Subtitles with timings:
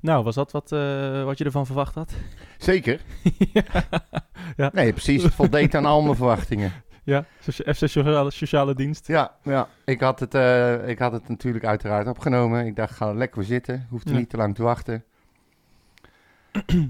[0.00, 2.14] Nou, was dat wat, eh, wat je ervan verwacht had?
[2.58, 3.00] Zeker.
[4.56, 4.70] ja.
[4.72, 5.22] Nee, precies.
[5.22, 6.72] Het voldeed aan al mijn verwachtingen.
[7.04, 9.06] Ja, FC Sociale, Sociale Dienst.
[9.06, 9.68] Ja, ja.
[9.84, 12.66] Ik, had het, eh, ik had het natuurlijk uiteraard opgenomen.
[12.66, 13.86] Ik dacht, ga lekker zitten.
[13.90, 14.18] Hoeft er Ja.
[14.18, 15.04] niet te lang te wachten.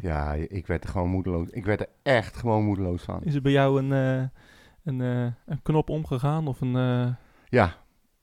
[0.03, 1.49] ja, ik werd er gewoon moedeloos.
[1.51, 3.25] Ik werd er echt gewoon moedeloos van.
[3.25, 4.27] Is er bij jou een, eh,
[4.85, 5.01] een,
[5.47, 6.73] een knop omgegaan of een...
[7.49, 7.77] Ja.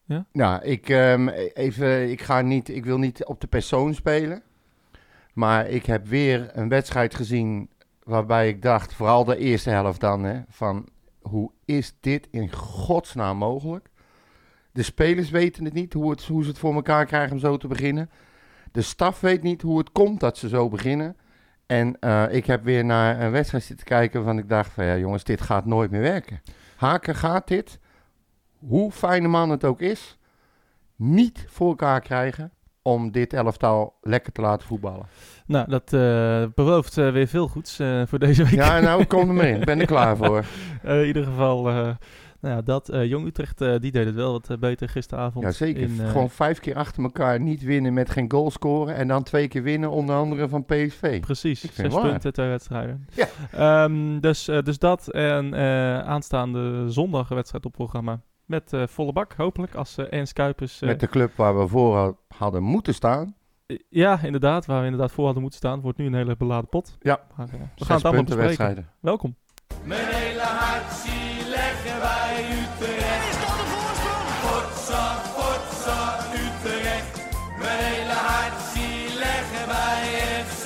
[0.05, 0.25] Ja?
[0.31, 4.41] Nou, ik, ehm, even, ik, ga niet, ik wil niet op de persoon spelen.
[5.37, 7.69] Maar ik heb weer een wedstrijd gezien
[8.03, 10.87] waarbij ik dacht, vooral de eerste helft dan, hè, van
[11.21, 13.89] hoe is dit in godsnaam mogelijk?
[14.71, 17.57] De spelers weten het niet, hoe, het, hoe ze het voor elkaar krijgen om zo
[17.57, 18.09] te beginnen.
[18.71, 21.17] De staf weet niet hoe het komt dat ze zo beginnen.
[21.65, 24.97] En eh, ik heb weer naar een wedstrijd zitten kijken waarvan ik dacht van ja
[24.97, 26.41] jongens, dit gaat nooit meer werken.
[26.75, 27.79] Haken gaat dit,
[28.57, 30.17] hoe fijne man het ook is,
[30.95, 32.51] niet voor elkaar krijgen
[32.87, 35.07] om dit elftal lekker te laten voetballen.
[35.45, 38.53] nou, dat eh, belooft eh, weer veel goeds eh, voor deze week.
[38.53, 39.59] Ja, nou, kom er maar in.
[39.59, 40.45] Ik ben er klaar voor.
[40.83, 42.89] In ieder geval, nou ja, dat.
[43.03, 45.45] Jong Utrecht, die deed het wel wat beter gisteravond.
[45.45, 45.81] Jazeker.
[45.81, 48.95] in, eh, Gewoon vijf keer achter elkaar niet winnen met geen goal scoren.
[48.95, 51.19] En dan twee keer winnen, onder andere van PSV.
[51.19, 52.09] Precies, zes waar.
[52.09, 53.07] punten twee wedstrijden.
[53.13, 53.27] Ja.
[53.51, 55.55] Ehm, dus, dus dat en
[56.05, 58.21] aanstaande zondag een wedstrijd op programma.
[58.47, 60.81] Met eh, volle bak, hopelijk, als eh Ernst Kuipers...
[60.81, 63.35] eh, Met de club waar we voor had- hadden moeten staan.
[63.89, 65.81] Ja, inderdaad, waar we inderdaad voor hadden moeten staan.
[65.81, 66.97] Wordt nu een hele beladen pot.
[66.99, 67.19] Ja.
[67.37, 68.45] Maar, we Zes gaan het allemaal bespreken.
[68.47, 68.89] wedstrijden.
[68.99, 69.35] Welkom.
[69.83, 73.29] Mijn hele hart zie leggen wij Utrecht.
[73.29, 74.27] Is dat de voorsprong?
[74.45, 77.15] Potsa, potsa, Utrecht.
[77.59, 80.03] Mijn hele hart zie leggen wij
[80.45, 80.65] FC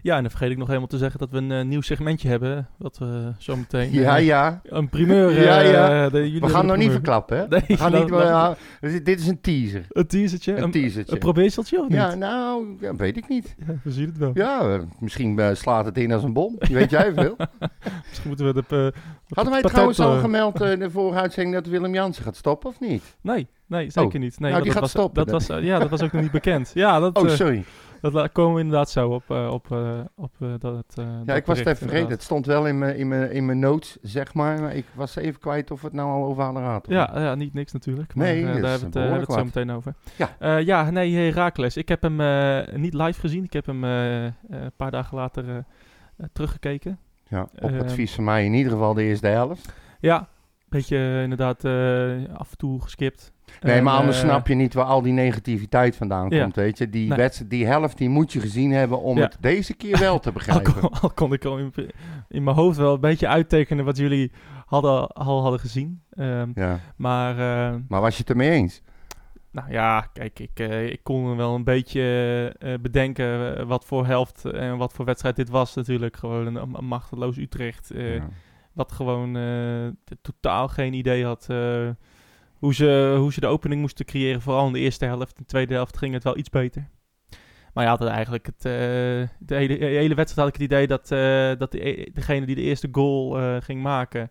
[0.03, 2.29] Ja, en dan vergeet ik nog helemaal te zeggen dat we een eh, nieuw segmentje
[2.29, 2.69] hebben.
[2.77, 3.93] Wat we zo meteen...
[3.93, 4.61] Ja, eh, ja.
[4.65, 5.43] Een primeur.
[5.43, 6.09] Ja, eh, ja.
[6.11, 7.47] de- We gaan nog niet verklappen, hè?
[7.49, 9.85] Nee, We gaan dat- niet, dat- ja, dus dit is een teaser.
[9.89, 10.57] Een teasertje.
[10.57, 11.13] Een Een, teasertje.
[11.13, 11.97] een probeerseltje of niet?
[11.97, 13.55] Ja, nou, ja, weet ik niet.
[13.67, 14.31] Ja, we zien het wel.
[14.35, 16.57] Ja, misschien slaat het in als een bom.
[16.59, 17.37] Weet jij veel?
[18.09, 18.93] Misschien moeten we de...
[18.95, 22.69] eh, Hadden wij trouwens al gemeld in de vorige uitzending dat Willem Jansen gaat stoppen,
[22.71, 23.17] of niet?
[23.21, 24.21] Nee, nee, zeker Oh.
[24.21, 24.41] niet.
[24.41, 26.23] Nee, Nou, want die dat gaat was, stoppen Dat was, ja, dat was ook nog
[26.23, 26.71] niet bekend.
[26.75, 27.65] Ja, dat, Oh, sorry.
[28.01, 31.47] Dat komen we inderdaad zo op, eh, op, eh, op eh, dat, Ja, dat ik
[31.47, 32.11] was het even vergeten.
[32.11, 34.61] Het stond wel in mijn, in mijn, in mijn notes, zeg maar.
[34.61, 36.87] Maar ik was even kwijt of we het nou al over hadden gehad.
[36.89, 38.15] Ja, ja, niet niks natuurlijk.
[38.15, 39.95] Maar Nee, daar hebben we het, hebben we het zo meteen over.
[40.17, 40.59] Ja.
[40.59, 41.77] Ja, nee, Herakles.
[41.77, 42.17] Ik heb hem
[42.81, 43.45] niet live gezien.
[43.45, 44.35] Ik heb hem een
[44.77, 45.65] paar dagen later
[46.33, 46.99] teruggekeken.
[47.29, 49.73] Ja, op Eh, advies van mij in ieder geval de eerste helft.
[50.01, 50.29] Ja,
[50.69, 53.33] beetje eh, inderdaad eh, af en toe geskipt.
[53.61, 56.43] Nee, maar anders eh, snap je niet waar al die negativiteit vandaan Ja.
[56.43, 56.91] komt, weet je.
[56.91, 57.19] Die, Nee.
[57.19, 59.23] wedstrijd, die helft die moet je gezien hebben om Ja.
[59.23, 60.73] het deze keer wel te Al begrijpen.
[60.81, 61.73] kon, al kon ik al in,
[62.29, 64.33] in mijn hoofd wel een beetje uittekenen wat jullie
[64.67, 66.03] hadden, al hadden gezien.
[66.11, 66.79] Ehm, Ja.
[66.97, 67.35] maar
[67.89, 68.83] Maar was je het ermee eens?
[69.51, 70.59] nou ja, kijk, ik,
[70.91, 75.75] ik kon wel een beetje bedenken wat voor helft en wat voor wedstrijd dit was
[75.75, 76.17] natuurlijk.
[76.17, 77.91] Gewoon een, een machteloos Utrecht.
[77.95, 78.29] Ja.
[78.79, 81.89] Wat gewoon eh, totaal geen idee had eh,
[82.55, 84.41] hoe, ze, hoe ze de opening moesten creëren.
[84.41, 85.31] Vooral in de eerste helft.
[85.31, 86.89] In de tweede helft ging het wel iets beter.
[87.75, 88.73] Maar je had het eigenlijk het, eh,
[89.39, 91.09] de, hele, de hele wedstrijd had ik het idee dat,
[91.59, 94.31] dat de, degene die de eerste goal ging maken,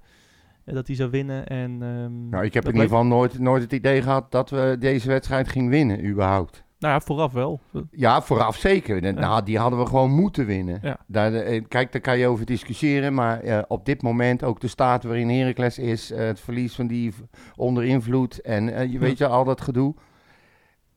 [0.66, 1.48] dat die zou winnen.
[1.48, 4.76] En, ehm, Nou, ik heb in ieder geval nooit, nooit het idee gehad dat we
[4.80, 6.64] deze wedstrijd gingen winnen, überhaupt.
[6.80, 7.60] Nou ja, vooraf wel.
[7.92, 9.02] Ja, vooraf zeker.
[9.02, 10.80] De- Nou, die hadden we gewoon moeten winnen.
[10.82, 10.98] Ja.
[11.08, 13.14] Daar, eh, kijk, daar kan je over discussiëren.
[13.14, 16.12] Maar eh, op dit moment ook de staat waarin Heracles is.
[16.12, 17.14] eh, het verlies van die
[17.56, 18.42] onder invloed.
[18.42, 19.96] En je weet je, al dat gedoe.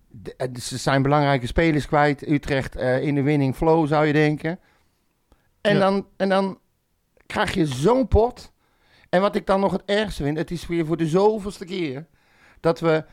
[0.08, 2.28] De- ze zijn belangrijke spelers kwijt.
[2.28, 4.58] Utrecht in de winning flow, zou je denken.
[5.60, 5.80] En, Ja.
[5.80, 6.58] dan, en dan
[7.26, 8.52] krijg je zo'n pot.
[9.08, 12.06] En wat ik dan nog het ergste vind, het is weer voor de zoveelste keer
[12.60, 13.04] dat we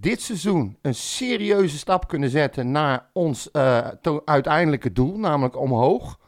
[0.00, 3.88] dit seizoen een serieuze stap kunnen zetten naar ons eh,
[4.24, 6.18] uiteindelijke doel, namelijk omhoog.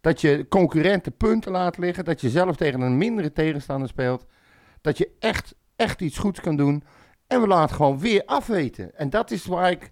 [0.00, 4.26] Dat je concurrenten punten laat liggen, dat je zelf tegen een mindere tegenstander speelt.
[4.80, 6.84] Dat je echt, echt iets goeds kan doen.
[7.26, 8.94] En we laten gewoon weer afweten.
[8.98, 9.90] En dat is waar ik,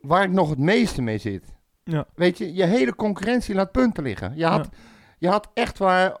[0.00, 1.54] waar ik nog het meeste mee zit.
[1.84, 2.06] Ja.
[2.14, 4.32] Weet je, je hele concurrentie laat punten liggen.
[4.36, 4.68] Je had,
[5.18, 6.16] je had echt waar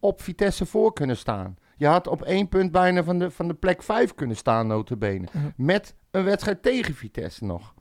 [0.00, 1.56] op Vitesse voor kunnen staan.
[1.76, 5.26] Je had op één punt bijna van de, van de plek vijf kunnen staan, notabene.
[5.32, 5.46] Mhm.
[5.56, 7.74] Met een wedstrijd tegen Vitesse nog.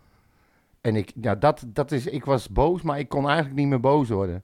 [0.82, 3.80] En ik, ja, dat, dat is, ik was boos, maar ik kon eigenlijk niet meer
[3.80, 4.44] boos worden.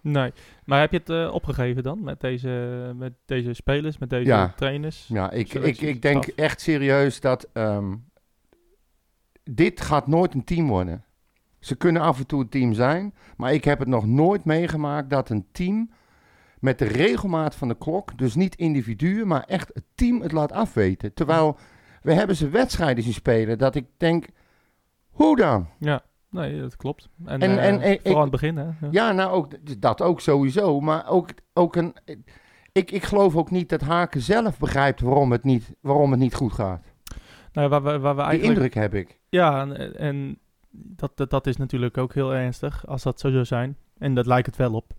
[0.00, 0.32] Nee.
[0.64, 4.52] Maar heb je het eh, opgegeven dan met deze, met deze spelers, met deze Ja.
[4.56, 5.06] trainers?
[5.08, 7.94] Ja, ik, ik, ik denk echt serieus dat ehm,
[9.44, 11.04] dit gaat nooit een team worden.
[11.58, 15.10] Ze kunnen af en toe een team zijn, maar ik heb het nog nooit meegemaakt
[15.10, 15.90] dat een team
[16.62, 20.52] met de regelmaat van de klok, dus niet individuen, maar echt het team het laat
[20.52, 21.14] afweten.
[21.14, 21.56] Terwijl
[22.02, 24.26] We hebben ze wedstrijden zien spelen dat ik denk,
[25.10, 25.68] hoe dan?
[25.78, 27.08] Ja, nee, dat klopt.
[27.24, 28.64] En, En- eh, en- vooral ik- aan het begin, hè.
[28.64, 28.74] Ja.
[28.90, 29.48] Ja, nou ook
[29.80, 31.94] dat ook sowieso, maar ook, ook een.
[32.72, 36.34] Ik, ik geloof ook niet dat Haken zelf begrijpt waarom het niet, waarom het niet
[36.34, 36.84] goed gaat.
[37.52, 38.54] Nou, waar we, waar we Die eigenlijk...
[38.54, 39.18] indruk heb ik.
[39.28, 40.38] Ja, en, en
[40.70, 43.76] dat, dat, dat is natuurlijk ook heel ernstig als dat zo zou zijn.
[43.98, 44.92] En dat lijkt het wel op.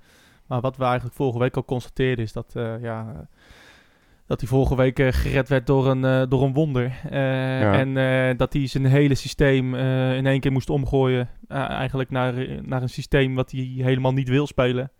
[0.54, 3.20] Maar wat we eigenlijk vorige week al constateerden is dat, eh, ja, eh,
[4.28, 7.00] dat hij vorige week eh, gered werd door een, door een wonder.
[7.10, 7.74] Ja.
[7.74, 9.76] En dat hij zijn hele systeem
[10.16, 11.30] in één keer moest omgooien.
[11.48, 14.92] eigenlijk naar, naar een systeem wat hij helemaal niet wil spelen.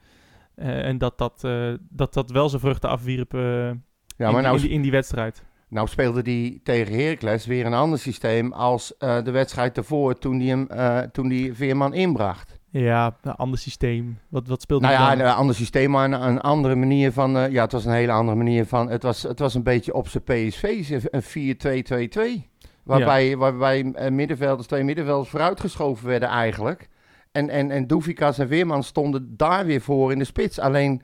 [0.56, 1.48] En dat dat,
[1.90, 3.78] dat dat wel zijn vruchten afwierp Ja, in,
[4.18, 5.44] maar die- nou, in, die, in die wedstrijd.
[5.68, 10.50] nou speelde die tegen Heracles weer een ander systeem als de wedstrijd daarvoor toen die,
[10.50, 10.68] hem,
[11.12, 12.62] toen die Veerman inbracht.
[12.80, 14.20] Ja, een ander systeem.
[14.30, 15.26] Wat, wat speelde Nou ja, dan?
[15.26, 17.38] een ander systeem, maar een, een andere manier van...
[17.38, 18.90] eh, ja, het was een hele andere manier van...
[18.90, 22.50] Het was, het was een beetje op zijn PSV, een 4-2-2-2.
[22.84, 26.90] Waarbij, waarbij eh, middenvelders, twee middenvelders vooruitgeschoven werden eigenlijk.
[27.32, 30.60] En, en, en Doefikas en Weerman stonden daar weer voor in de spits.
[30.60, 31.02] Alleen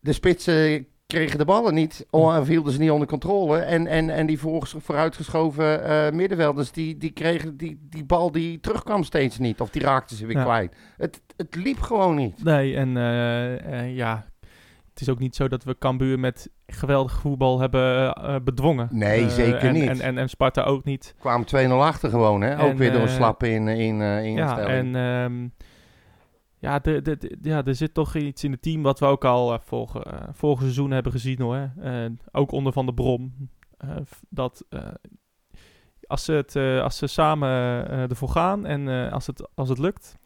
[0.00, 3.58] de spitsen kregen de ballen niet, of hielden ze niet onder controle.
[3.58, 8.60] En, en, en die voor, vooruitgeschoven eh, middenvelders, die, die kregen die, die bal die
[8.60, 9.60] terugkwam steeds niet.
[9.60, 10.42] Of die raakten ze weer Ja.
[10.42, 10.76] kwijt.
[10.96, 12.44] Het, het liep gewoon niet.
[12.44, 14.26] Nee, en eh, eh, ja,
[14.90, 18.14] het is ook niet zo dat we Cambuur met geweldig voetbal hebben
[18.44, 18.88] bedwongen.
[18.90, 19.88] Nee, zeker en, niet.
[19.88, 21.14] En, en, en Sparta ook niet.
[21.20, 22.60] kwamen 2-0 achter gewoon, hè?
[22.62, 25.48] Ook En, weer door een slappe in, in, eh, Ja, en ehm,
[26.58, 29.24] ja, de, de, de- ja, er zit toch iets in het team wat we ook
[29.24, 31.70] al eh, vorige, eh, vorige seizoen hebben gezien hoor.
[31.80, 33.32] Eh, ook onder Van de Brom.
[33.78, 33.90] eh,
[34.28, 34.80] dat eh,
[36.06, 37.48] als, ze het, eh, als ze samen
[37.90, 40.16] eh, ervoor gaan en eh, als, het, als het lukt,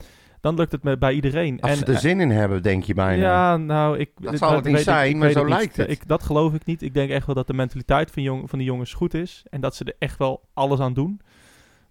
[0.41, 1.61] dan lukt het met, bij iedereen.
[1.61, 3.23] Als en, ze er eh, zin in hebben, denk je bijna.
[3.23, 4.11] Ja, nou, ik...
[4.21, 5.91] Dat zal het niet zijn, ik maar zo lijkt het.
[5.91, 6.83] Ik, dat geloof ik niet.
[6.83, 9.45] Ik denk echt wel dat de mentaliteit van, jong, van die jongens goed is.
[9.51, 11.21] En dat ze er echt wel alles aan doen.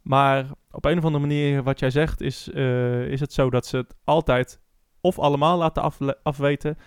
[0.02, 3.66] Maar op een of andere manier, wat jij zegt, is, eh, is het zo dat
[3.66, 4.62] ze het altijd
[5.02, 6.78] of allemaal laten afle- afweten...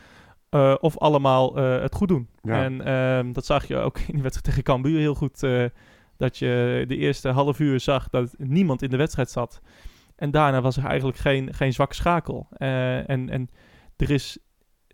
[0.50, 2.28] eh, of allemaal eh, het goed doen.
[2.42, 2.64] Ja.
[2.64, 5.40] En ehm, dat zag je ook in de wedstrijd tegen Cambuur heel goed.
[6.16, 9.60] dat je de eerste half uur zag dat niemand in de wedstrijd zat.
[10.16, 12.46] En daarna was er eigenlijk geen, geen zwakke schakel.
[12.58, 13.48] En, en
[13.96, 14.38] er is,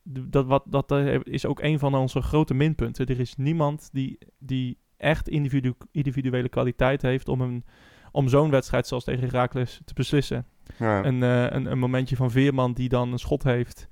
[0.03, 3.07] dat, wat, dat is ook een van onze grote minpunten.
[3.07, 7.65] Er is niemand die, die echt individu individuele kwaliteit heeft om, een,
[8.13, 10.47] om zo'n wedstrijd zoals tegen Heracles te beslissen.
[10.79, 11.05] Ja.
[11.05, 13.89] Een, eh, een, een momentje van Veerman die dan een schot heeft.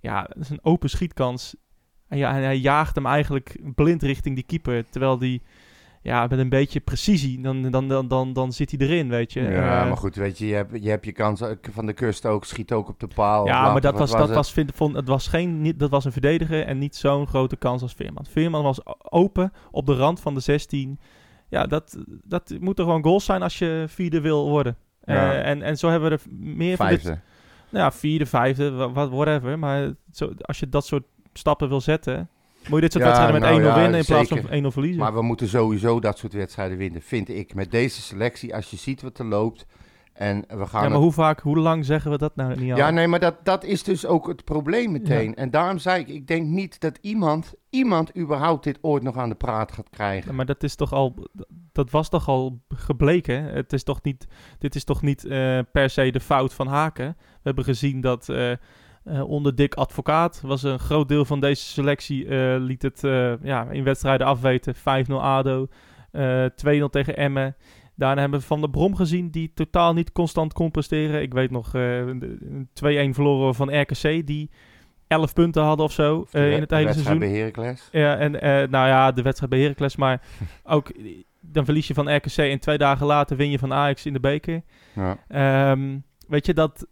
[0.00, 1.56] Ja, dat is een open schietkans.
[2.08, 4.84] En, ja, en hij jaagt hem eigenlijk blind richting die keeper.
[4.90, 5.42] Terwijl die,
[6.02, 9.40] ja, met een beetje precisie, dan, dan, dan, dan, dan zit hij erin, weet je.
[9.40, 11.92] Ja, Eh, maar goed, weet je, je hebt je, hebt je kans ook van de
[11.92, 13.46] kust ook, schiet ook op de paal.
[13.46, 14.34] Ja, maar dat was, dat het?
[14.34, 17.56] was, vind, vond, het was geen, niet, dat was een verdediger en niet zo'n grote
[17.56, 18.26] kans als Veerman.
[18.28, 18.80] Veerman was
[19.10, 21.00] open op de rand van de 16.
[21.52, 24.76] Ja, dat, dat moeten gewoon goals zijn als je vierde wil worden.
[25.04, 27.20] Eh, en, en zo hebben we er meer van dit, Vijfde.
[27.68, 29.58] nou ja, vierde, vijfde, wa- wat, whatever.
[29.58, 32.28] Maar zo, als je dat soort stappen wil zetten,
[32.68, 34.72] moet je dit soort Ja, wedstrijden met nou 1-0 ja, winnen in plaats van 1-0
[34.72, 35.00] verliezen.
[35.00, 37.54] Maar we moeten sowieso dat soort wedstrijden winnen, vind ik.
[37.54, 39.66] Met deze selectie, als je ziet wat er loopt.
[40.12, 42.76] En we gaan ja, maar hoe vaak, hoe lang zeggen we dat nou niet al?
[42.76, 45.34] Ja, nee, maar dat, dat is dus ook het probleem meteen.
[45.34, 49.28] En daarom zei ik, ik denk niet dat iemand, iemand überhaupt dit ooit nog aan
[49.28, 50.34] de praat gaat krijgen.
[50.34, 51.28] Maar dat is toch al,
[51.72, 53.44] dat was toch al gebleken.
[53.44, 54.26] Het is toch niet,
[54.58, 57.16] dit is toch niet eh, per se de fout van Haken.
[57.18, 58.58] We hebben gezien dat eh, eh,
[59.26, 63.00] onder Dick Advocaat was een groot deel van deze selectie liet het
[63.42, 64.74] ja, in wedstrijden afweten.
[64.76, 64.80] 5-0
[65.12, 65.68] ADO,
[66.10, 67.56] eh 2-0 tegen Emmen.
[67.94, 71.22] Daarna hebben we Van der Brom gezien, die totaal niet constant kon presteren.
[71.22, 74.50] Ik weet nog, eh, een 2-1 verloren van RKC, die
[75.06, 77.18] 11 punten hadden of zo De eh, in het de hele wedstrijd seizoen.
[77.32, 77.88] bij Heracles.
[77.92, 80.22] Ja, en eh, nou ja, de wedstrijd bij Heracles, maar
[80.64, 81.04] ook eh,
[81.40, 84.20] dan verlies je van RKC en twee dagen later win je van Ajax in de
[84.20, 84.62] beker.
[84.94, 85.18] Ja.
[85.28, 86.86] Ehm, weet je dat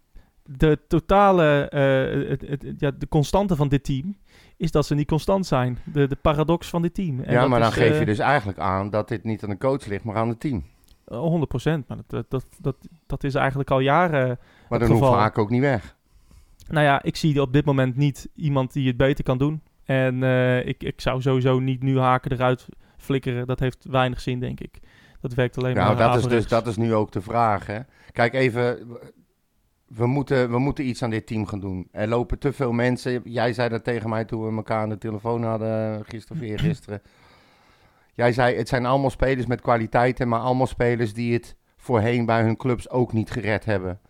[0.44, 4.16] de totale, eh, het, het- het- ja, de constante van dit team
[4.56, 5.78] is dat ze niet constant zijn.
[5.84, 7.20] De, de paradox van dit team.
[7.20, 9.50] En ja, dat maar dan geef eh, je dus eigenlijk aan dat dit niet aan
[9.50, 10.64] de coach ligt, maar aan het team.
[11.18, 12.76] 100 procent, maar dat, dat, dat,
[13.06, 14.38] dat is eigenlijk al jaren.
[14.68, 15.12] Maar dan hoeft.
[15.12, 15.96] Haak ook niet weg.
[16.68, 19.62] Nou ja, ik zie op dit moment niet iemand die het beter kan doen.
[19.84, 23.46] En eh, ik, ik zou sowieso niet nu haken eruit flikkeren.
[23.46, 24.78] Dat heeft weinig zin, denk ik.
[25.20, 27.66] Dat werkt alleen Nou, maar dat is, dus, dat is nu ook de vraag.
[27.66, 27.80] Hè?
[28.12, 28.78] Kijk even,
[29.86, 31.88] we moeten, we moeten iets aan dit team gaan doen.
[31.92, 33.20] Er lopen te veel mensen.
[33.24, 37.02] Jij zei dat tegen mij toen we elkaar aan de telefoon hadden gisteren of eergisteren.
[38.20, 42.42] Jij zei, het zijn allemaal spelers met kwaliteiten, maar allemaal spelers die het voorheen bij
[42.42, 44.00] hun clubs ook niet gered hebben.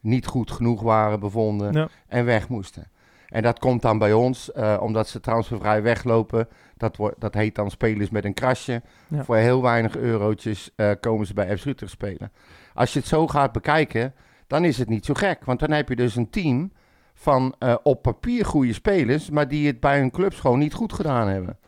[0.00, 1.88] Niet goed genoeg waren bevonden Ja.
[2.06, 2.90] en weg moesten.
[3.28, 6.48] En dat komt dan bij ons, eh, omdat ze transfervrij weglopen.
[6.76, 8.82] Dat, wordt, dat heet dan spelers met een krasje.
[9.08, 9.24] Ja.
[9.24, 12.32] Voor heel weinig eurotjes eh, komen ze bij FC Utrecht spelen.
[12.74, 14.14] Als je het zo gaat bekijken,
[14.46, 15.44] dan is het niet zo gek.
[15.44, 16.72] Want dan heb je dus een team
[17.14, 20.92] van eh, op papier goede spelers, maar die het bij hun clubs gewoon niet goed
[20.92, 21.58] gedaan hebben.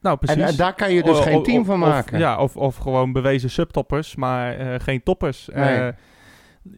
[0.00, 0.42] Nou, precies.
[0.42, 2.18] En, en daar kan je dus O- geen o- team of- van of- maken.
[2.18, 5.48] ja, of, of gewoon bewezen subtoppers, maar eh, geen toppers.
[5.52, 5.78] Nee.
[5.78, 5.94] Eh,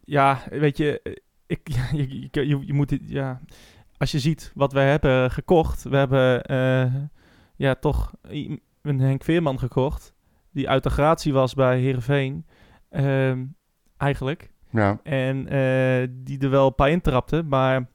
[0.03, 1.13] ja, weet je, eh,
[1.47, 3.39] ik, je, je, je, moet ja,
[3.97, 6.93] als je ziet wat we hebben gekocht, we hebben eh,
[7.55, 8.13] ja toch
[8.81, 10.13] een Henk Veerman gekocht,
[10.51, 12.45] die uit de gratie was bij Heerenveen,
[12.89, 13.43] ehm,
[13.97, 14.51] eigenlijk.
[14.69, 14.99] Ja.
[15.03, 17.87] En eh, die er wel een paar intrapte, maar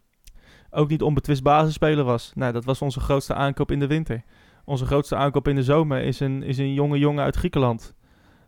[0.70, 2.32] ook niet onbetwist basisspeler was.
[2.34, 4.22] Nou, dat was onze grootste aankoop in de winter.
[4.68, 7.94] Onze grootste aankoop in de zomer is een, is een jonge jongen uit Griekenland.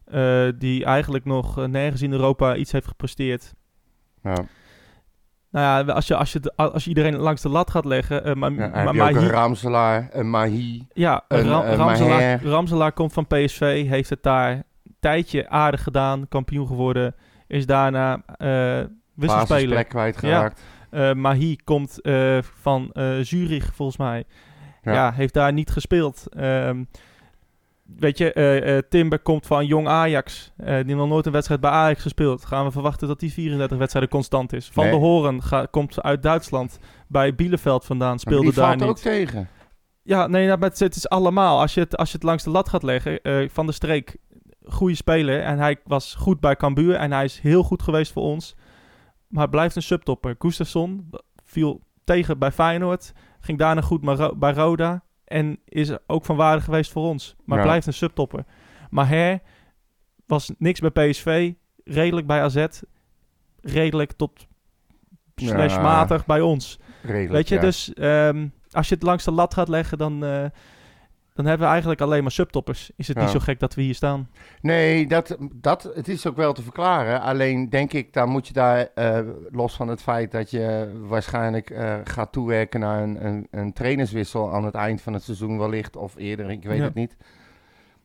[0.05, 3.55] eh, die eigenlijk nog eh, nergens in Europa iets heeft gepresteerd.
[4.23, 4.35] Ja.
[5.51, 8.25] Nou ja, als je, als je, als je iedereen langs de lat gaat leggen...
[8.25, 10.87] eh, maar, Ja, maar, een Ramselaar, een Mahi.
[10.93, 12.43] ja, een, Ra- Ramselaar.
[12.45, 17.15] Ramselaar komt van PSV, heeft het daar een tijdje aardig gedaan, kampioen geworden.
[17.47, 18.81] Is daarna eh
[19.15, 19.47] wisselspeler.
[19.47, 20.63] Basisplek kwijtgeraakt.
[20.91, 21.99] Eh Mahi komt
[22.43, 22.91] van
[23.23, 24.25] Zurich, volgens mij.
[24.83, 24.93] Ja.
[24.93, 25.13] Ja.
[25.13, 26.27] heeft daar niet gespeeld.
[26.37, 26.85] Ehm,
[27.97, 30.53] weet je, eh, eh, Timber komt van Jong Ajax.
[30.57, 32.45] eh, die nog nooit een wedstrijd bij Ajax gespeeld.
[32.45, 34.69] Gaan we verwachten dat die 34 wedstrijden constant is.
[34.73, 34.93] Van Nee.
[34.93, 36.79] de Horen ga- komt uit Duitsland.
[37.09, 38.19] Bij Bielefeld vandaan.
[38.19, 38.89] Speelde die daar valt niet.
[38.89, 39.49] ook tegen.
[40.03, 41.61] Ja, nee, nou, maar het, is allemaal.
[41.61, 43.21] Als je het, als je het langs de lat gaat leggen.
[43.53, 44.17] van de streek,
[44.65, 45.41] goede speler.
[45.43, 46.95] En hij was goed bij Cambuur.
[46.95, 48.57] En hij is heel goed geweest voor ons.
[49.29, 50.35] Maar hij blijft een subtopper.
[50.39, 51.11] Gustafsson
[51.45, 51.81] viel
[52.11, 53.13] tegen bij Feyenoord.
[53.41, 55.03] Ging daarna goed maar bij Roda.
[55.25, 57.37] En is ook van waarde geweest voor ons.
[57.45, 57.65] Maar Ja.
[57.65, 58.45] blijft een subtopper.
[58.91, 59.41] Maar Her
[60.27, 61.53] was niks bij PSV.
[61.85, 62.67] Redelijk bij AZ.
[63.61, 64.47] Redelijk tot
[65.37, 66.79] slash matig bij ons.
[67.03, 67.61] Redelijk, Weet je, ja.
[67.61, 70.45] dus ehm, als je het langs de lat gaat leggen, dan, eh,
[71.41, 72.91] dan hebben we eigenlijk alleen maar subtoppers.
[72.97, 73.23] Is het Ja.
[73.23, 74.29] niet zo gek dat we hier staan?
[74.61, 77.21] Nee, dat, dat, het is ook wel te verklaren.
[77.21, 79.19] Alleen denk ik, dan moet je daar, eh,
[79.51, 84.53] los van het feit dat je waarschijnlijk eh, gaat toewerken naar een, een, een trainerswissel
[84.55, 86.85] aan het eind van het seizoen wellicht, of eerder, ik weet Ja.
[86.85, 87.17] het niet.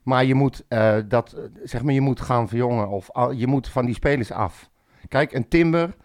[0.03, 3.67] Maar je moet, eh, dat, zeg maar, je moet gaan verjongen of al- je moet
[3.69, 4.69] van die spelers af.
[5.07, 5.95] Kijk, een Timber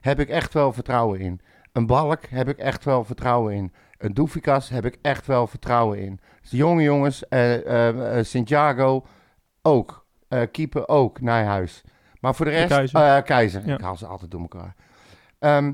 [0.00, 1.40] heb ik echt wel vertrouwen in.
[1.72, 3.72] Een Balk heb ik echt wel vertrouwen in.
[3.98, 6.20] Een Doefikas heb ik echt wel vertrouwen in.
[6.50, 9.06] De jonge jongens, eh eh, eh, Santiago
[9.62, 10.00] ook.
[10.50, 11.82] Keeper ook, Nijhuis.
[12.20, 12.68] Maar voor de De rest...
[12.68, 13.22] Keizer.
[13.22, 13.62] Keizer.
[13.66, 13.74] Ja.
[13.74, 14.74] Ik haal ze altijd door elkaar.
[15.38, 15.72] Ehm,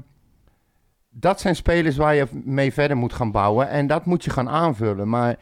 [1.10, 3.68] dat zijn spelers waar je mee verder moet gaan bouwen.
[3.68, 5.08] En dat moet je gaan aanvullen.
[5.08, 5.36] Maar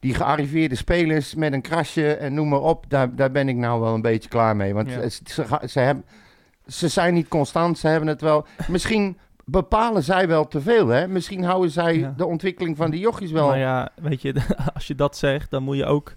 [0.00, 2.84] die gearriveerde spelers met een krasje en noem maar op...
[2.88, 4.74] daar, daar ben ik nou wel een beetje klaar mee.
[4.74, 5.08] Want Ja.
[5.08, 6.04] ze, ze, ze, hebben,
[6.66, 7.78] ze zijn niet constant.
[7.78, 8.46] Ze hebben het wel...
[8.68, 9.18] Misschien
[9.50, 11.08] bepalen zij wel te veel, hè?
[11.08, 12.14] Misschien houden zij Ja.
[12.16, 13.46] de ontwikkeling van die jochies wel...
[13.48, 14.34] Maar ja, weet je,
[14.74, 16.14] als je dat zegt, dan moet je ook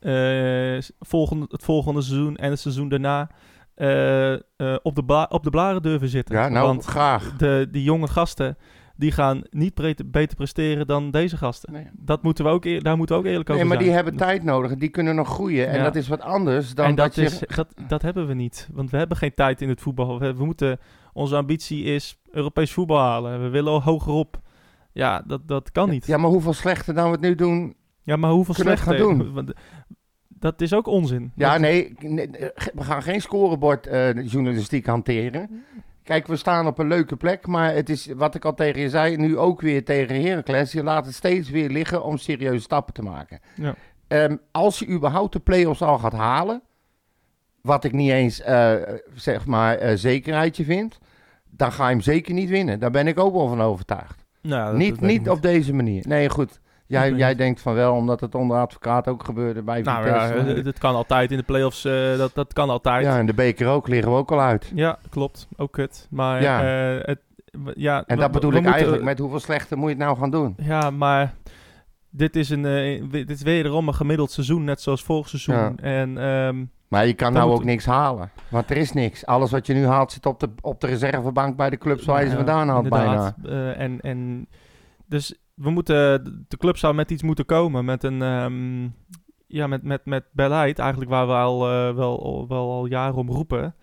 [0.00, 3.30] eh, volgende, het volgende seizoen en het seizoen daarna
[3.74, 4.38] eh, eh,
[4.82, 6.36] op, de op de blaren durven zitten.
[6.36, 7.36] Ja, nou, Want graag.
[7.36, 8.56] de, die jonge gasten,
[8.96, 9.74] die gaan niet
[10.10, 11.72] beter, presteren dan deze gasten.
[11.72, 11.86] Nee.
[11.92, 13.88] Dat moeten we ook, daar moeten we ook eerlijk Nee, over maar zijn.
[13.88, 14.74] die hebben tijd nodig.
[14.74, 15.68] Die kunnen nog groeien.
[15.68, 15.82] En Ja.
[15.84, 17.22] dat is wat anders dan en dat, dat, je...
[17.22, 18.68] is, dat, dat hebben we niet.
[18.72, 20.18] Want we hebben geen tijd in het voetbal.
[20.18, 20.78] We, we moeten,
[21.14, 23.42] onze ambitie is Europees voetbal halen.
[23.42, 24.40] We willen hogerop.
[24.92, 26.06] Ja, dat, dat kan niet.
[26.06, 27.76] Ja, maar hoeveel slechter dan we het nu doen?
[28.02, 29.08] Ja, maar hoeveel Kunnen we het slechter?
[29.08, 29.32] gaan doen?
[29.34, 29.52] Want
[30.28, 31.32] Dat is ook onzin.
[31.36, 32.30] Ja, nee, nee,
[32.74, 35.64] we gaan geen scorebord eh, journalistiek hanteren.
[36.02, 38.88] Kijk, we staan op een leuke plek, maar het is wat ik al tegen je
[38.88, 40.72] zei, nu ook weer tegen Heracles.
[40.72, 43.40] Je laat het steeds weer liggen om serieuze stappen te maken.
[43.54, 43.74] Ja.
[44.08, 46.62] Ehm, als je überhaupt de play-offs al gaat halen,
[47.60, 48.74] wat ik niet eens eh,
[49.14, 50.98] zeg maar eh, zekerheidje vind,
[51.56, 52.78] dan ga je hem zeker niet winnen.
[52.80, 54.24] Daar ben ik ook wel van overtuigd.
[54.42, 56.04] Nou, dat- niet dat niet op deze manier.
[56.08, 56.60] Nee, goed.
[56.86, 57.38] Jij, jij niet.
[57.38, 60.34] denkt van wel, omdat het onder advocaat ook gebeurde bij Nou Vitesse.
[60.34, 61.84] ja, het, het kan altijd in de play-offs.
[61.84, 63.04] eh, dat, dat kan altijd.
[63.04, 63.18] Ja, Ja.
[63.18, 64.72] en de beker ook liggen we ook al uit.
[65.10, 65.48] klopt.
[65.56, 66.06] Ook kut.
[66.10, 66.62] Maar Ja.
[66.62, 67.18] ja, het,
[67.74, 70.30] ja En dat bedoel ik moeten- eigenlijk met hoeveel slechter moet je het nou gaan
[70.30, 70.54] doen.
[70.58, 71.34] Ja, maar
[72.16, 75.54] dit is, een, eh, dit is wederom een gemiddeld seizoen, net zoals vorig seizoen.
[75.54, 75.74] Ja.
[75.76, 78.30] En ehm, Maar je kan nou ook niks halen.
[78.48, 79.26] Want er is niks.
[79.26, 82.24] Alles wat je nu haalt zit op de, op de reservebank bij de clubs waar
[82.24, 83.36] je ze vandaan haalt bijna.
[83.44, 84.48] Eh, en, en
[85.06, 88.88] dus we moeten, de club zou met iets moeten komen, met een, ehm,
[89.46, 93.30] ja, met, met, met beleid, eigenlijk waar we al, eh, wel, wel al jaren om
[93.30, 93.74] roepen.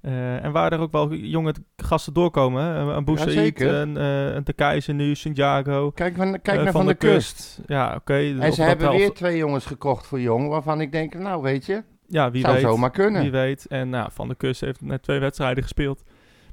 [0.00, 2.64] Eh, en waar er ook wel jonge gasten doorkomen.
[2.64, 2.94] hè.
[2.94, 5.90] Een, Boussaïd, een, eh een De nu, Santiago.
[5.90, 7.60] Kijk, van, kijk eh, naar Van, de, Kust.
[7.66, 8.14] Ja, oké.
[8.14, 11.66] En ze hebben helft- weer twee jongens gekocht voor Jong, waarvan ik denk, nou weet
[11.66, 12.62] je, Ja, wie zou weet.
[12.62, 13.22] zomaar kunnen.
[13.22, 13.66] Wie weet.
[13.66, 16.02] En nou, Van der Kust heeft net twee wedstrijden gespeeld.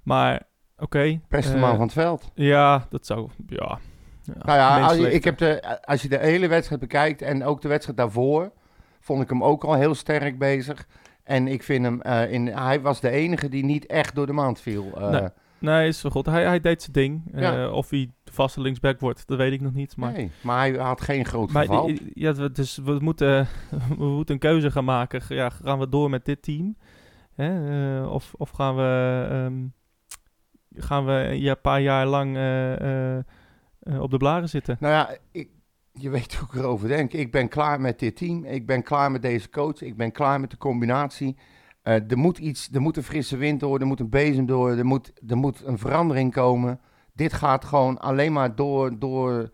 [0.03, 0.41] Maar
[0.79, 1.19] Oké.
[1.29, 2.31] Beste eh, man van het veld.
[2.33, 3.29] Ja, dat zou...
[3.47, 3.79] Ja.
[4.23, 7.43] ja Nou ja, als je, ik heb de, als je de hele wedstrijd bekijkt en
[7.43, 8.51] ook de wedstrijd daarvoor,
[8.99, 10.87] vond ik hem ook al heel sterk bezig.
[11.27, 14.33] En ik vind hem, eh, in, hij was de enige die niet echt door de
[14.33, 14.91] mand viel.
[15.01, 15.09] eh.
[15.09, 15.27] Nee.
[15.59, 16.25] Nee, is wel goed.
[16.25, 17.33] Hij, hij deed zijn ding.
[17.33, 19.95] Eh, of hij de vaste linksback wordt, dat weet ik nog niet.
[19.97, 21.91] Maar, nee, maar hij had geen groot maar geval.
[22.13, 23.47] ja, we- dus we moeten,
[23.97, 25.21] we moeten een keuze gaan maken.
[25.27, 26.77] Ja, gaan we door met dit team?
[27.35, 28.03] Hè?
[28.05, 29.65] of, of gaan we, ehm,
[30.83, 32.29] gaan we ja, een paar jaar lang
[33.99, 34.77] op de blaren zitten?
[34.79, 35.49] Nou ja, ik,
[35.97, 37.13] je weet hoe ik erover denk.
[37.13, 38.45] Ik ben klaar met dit team.
[38.45, 39.81] Ik ben klaar met deze coach.
[39.81, 41.35] Ik ben klaar met de combinatie.
[41.81, 44.71] Eh, er moet iets, er moet een frisse wind door, er moet een bezem door,
[44.71, 46.79] er moet, er moet een verandering komen.
[47.13, 49.49] Dit gaat gewoon alleen maar door, door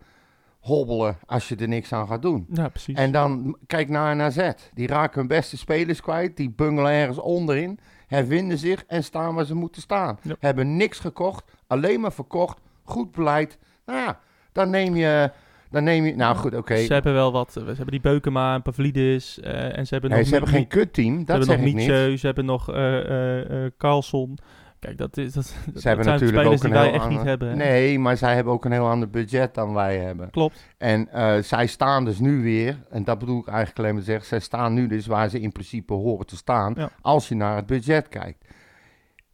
[0.60, 2.46] hobbelen als je er niks aan gaat doen.
[2.52, 2.96] Ja, precies.
[2.96, 4.50] En dan kijk naar AZ.
[4.74, 6.36] Die raken hun beste spelers kwijt.
[6.36, 7.78] Die bungelen ergens onderin.
[8.06, 10.18] Hervinden zich en staan waar ze moeten staan.
[10.22, 10.36] Ja.
[10.38, 11.50] Hebben niks gekocht.
[11.66, 12.60] Alleen maar verkocht.
[12.82, 13.58] Goed beleid.
[13.86, 14.20] Nou ja,
[14.52, 15.32] dan neem je...
[15.74, 16.76] Dan neem je nou goed, oké.
[16.76, 17.52] Ze hebben wel wat.
[17.52, 19.40] Ze hebben die Beukema en Pavlidis.
[19.40, 21.24] eh, en ze hebben Nee, nog ze hebben geen kutteam.
[21.24, 21.84] Dat zeg nog ik niet.
[22.20, 24.38] Ze hebben nog eh eh eh, Carlson.
[24.78, 27.18] Kijk, dat, is, dat, dat Ze hebben zijn natuurlijk ook een die heel echt niet
[27.18, 27.48] ander- hebben.
[27.48, 27.54] hè?
[27.56, 30.30] Nee, maar zij hebben ook een heel ander budget dan wij hebben.
[30.30, 30.66] Klopt.
[30.78, 34.06] En eh, zij staan dus nu weer, en dat bedoel ik eigenlijk alleen maar te
[34.10, 36.90] zeggen, zij staan nu dus waar ze in principe horen te staan, Ja.
[37.00, 38.44] als je naar het budget kijkt.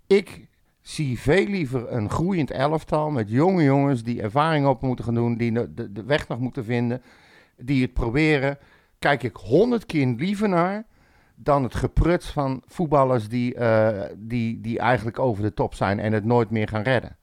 [0.07, 0.49] Ik
[0.91, 5.37] zie veel liever een groeiend elftal met jonge jongens die ervaring op moeten gaan doen,
[5.37, 7.03] die de, weg nog moeten vinden,
[7.57, 8.59] die het proberen.
[8.99, 10.87] Kijk ik honderd keer liever naar
[11.35, 16.13] dan het gepruts van voetballers die, eh, die, die eigenlijk over de top zijn en
[16.13, 17.17] het nooit meer gaan redden.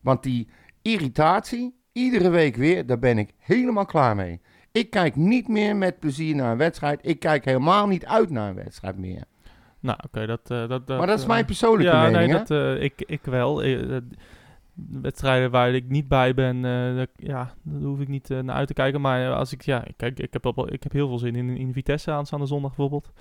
[0.00, 0.48] Want die
[0.82, 4.40] irritatie, iedere week weer, daar ben ik helemaal klaar mee.
[4.72, 7.00] Ik kijk niet meer met plezier naar een wedstrijd.
[7.02, 9.22] Ik kijk helemaal niet uit naar een wedstrijd meer.
[9.80, 12.16] Nou, oké, dat, eh, dat, maar dat is eh, mijn persoonlijke ja, mening.
[12.18, 12.32] nee, hè?
[12.38, 13.62] dat, eh, ik, ik wel.
[14.90, 16.62] Wedstrijden waar ik niet bij ben,
[16.96, 19.00] dat, ja, daar hoef ik niet naar uit te kijken.
[19.00, 22.10] Maar als ik, ja, kijk, ik heb, ik heb heel veel zin in, in Vitesse
[22.10, 23.12] aanstaande zondag bijvoorbeeld.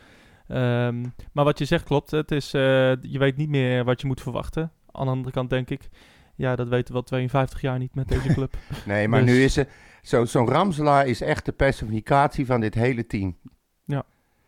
[0.47, 2.11] Ehm, maar wat je zegt klopt.
[2.11, 4.71] Het is, je weet niet meer wat je moet verwachten.
[4.91, 5.89] Aan de andere kant denk ik,
[6.35, 8.53] ja, dat weten we al 52 jaar niet met deze club.
[8.85, 9.59] Nee, maar Dus- nu is
[10.01, 13.37] zo- Zo'n Ramselaar is echt de personificatie van dit hele team.
[13.85, 14.03] Ja.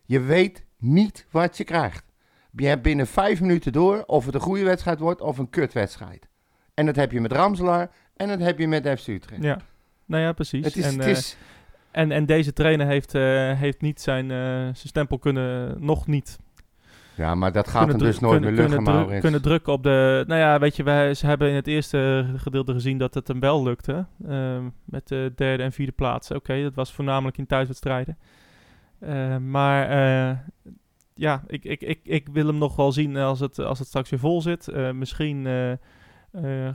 [0.05, 2.03] Je weet niet wat je krijgt.
[2.51, 6.27] Je hebt binnen vijf minuten door of het een goede wedstrijd wordt of een kutwedstrijd.
[6.73, 9.43] En dat heb je met Ramselaar en dat heb je met FC Utrecht.
[9.43, 9.57] ja,
[10.05, 10.65] nou ja, precies.
[10.65, 11.37] Het is, en, het eh, is,
[11.91, 13.21] en, en deze trainer heeft, eh,
[13.59, 16.39] heeft niet zijn, eh, zijn stempel kunnen, nog niet
[17.15, 20.23] ja, maar dat gaat hem dus nooit kunnen- meer lukken, kunnen, kunnen drukken op de...
[20.27, 23.39] Nou ja, weet je, wij, ze hebben in het eerste gedeelte gezien dat het hem
[23.39, 24.05] wel lukte.
[24.85, 26.31] met de derde en vierde plaats.
[26.31, 28.17] Oké, dat was voornamelijk in thuiswedstrijden.
[28.99, 30.38] Eh, maar eh,
[31.13, 34.09] ja, ik, ik, ik, ik wil hem nog wel zien als het, als het straks
[34.09, 34.67] weer vol zit.
[34.67, 35.47] Eh, misschien
[36.31, 36.67] eh,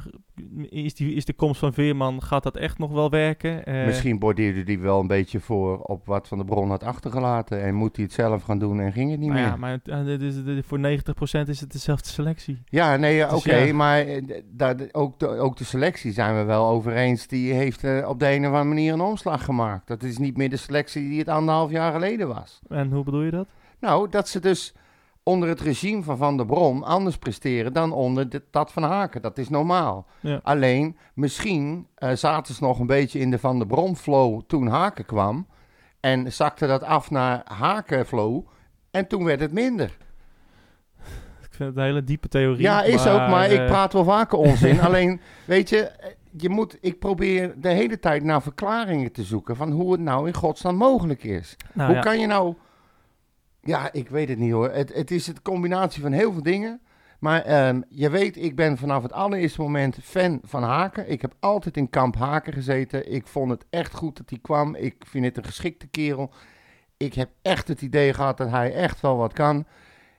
[0.85, 3.65] is, die, is de komst van Veerman, gaat dat echt nog wel werken?
[3.65, 7.63] Eh, Misschien bordeerde hij wel een beetje voor op wat Van de Bron had achtergelaten.
[7.63, 9.47] En moet hij het zelf gaan doen en ging het niet maar meer.
[9.47, 12.63] ja, maar het- eh, is, voor 90% is het dezelfde selectie.
[12.65, 13.75] Ja, nee, Dus oké, ja.
[13.75, 14.07] maar
[14.45, 17.27] daar, ook, de, ook de selectie zijn we wel over eens.
[17.27, 19.87] Die heeft op de een of andere manier een omslag gemaakt.
[19.87, 22.61] Dat is niet meer de selectie die het anderhalf jaar geleden was.
[22.69, 23.47] En hoe bedoel je dat?
[23.81, 24.75] Nou, dat ze dus
[25.25, 29.23] onder het regime van Van der Brom anders presteren dan onder dat van Haken.
[29.23, 30.07] Dat is normaal.
[30.21, 30.41] Ja.
[30.43, 34.67] Alleen, misschien eh, zaten ze nog een beetje in de Van der Brom flow toen
[34.67, 35.47] Haken kwam.
[36.01, 38.47] En zakte dat af naar Haken flow.
[38.91, 39.97] En toen werd het minder.
[41.43, 42.63] Ik vind het een hele diepe theorie.
[42.63, 44.81] Ja, is ook, maar ik eh, praat wel vaker onzin.
[44.87, 49.57] Alleen, weet je, eh, je moet, ik probeer de hele tijd naar verklaringen te zoeken
[49.57, 51.57] van hoe het nou in godsnaam mogelijk is.
[51.73, 52.03] nou hoe ja.
[52.03, 52.55] kan je nou...
[53.65, 54.71] Ja, ik weet het niet hoor.
[54.71, 56.81] Het, het is een combinatie van heel veel dingen.
[57.19, 61.11] Maar ehm, je weet, ik ben vanaf het allereerste moment fan van Haken.
[61.11, 63.13] Ik heb altijd in kamp Haken gezeten.
[63.13, 64.75] Ik vond het echt goed dat hij kwam.
[64.75, 66.31] Ik vind het een geschikte kerel.
[66.97, 69.67] Ik heb echt het idee gehad dat hij echt wel wat kan.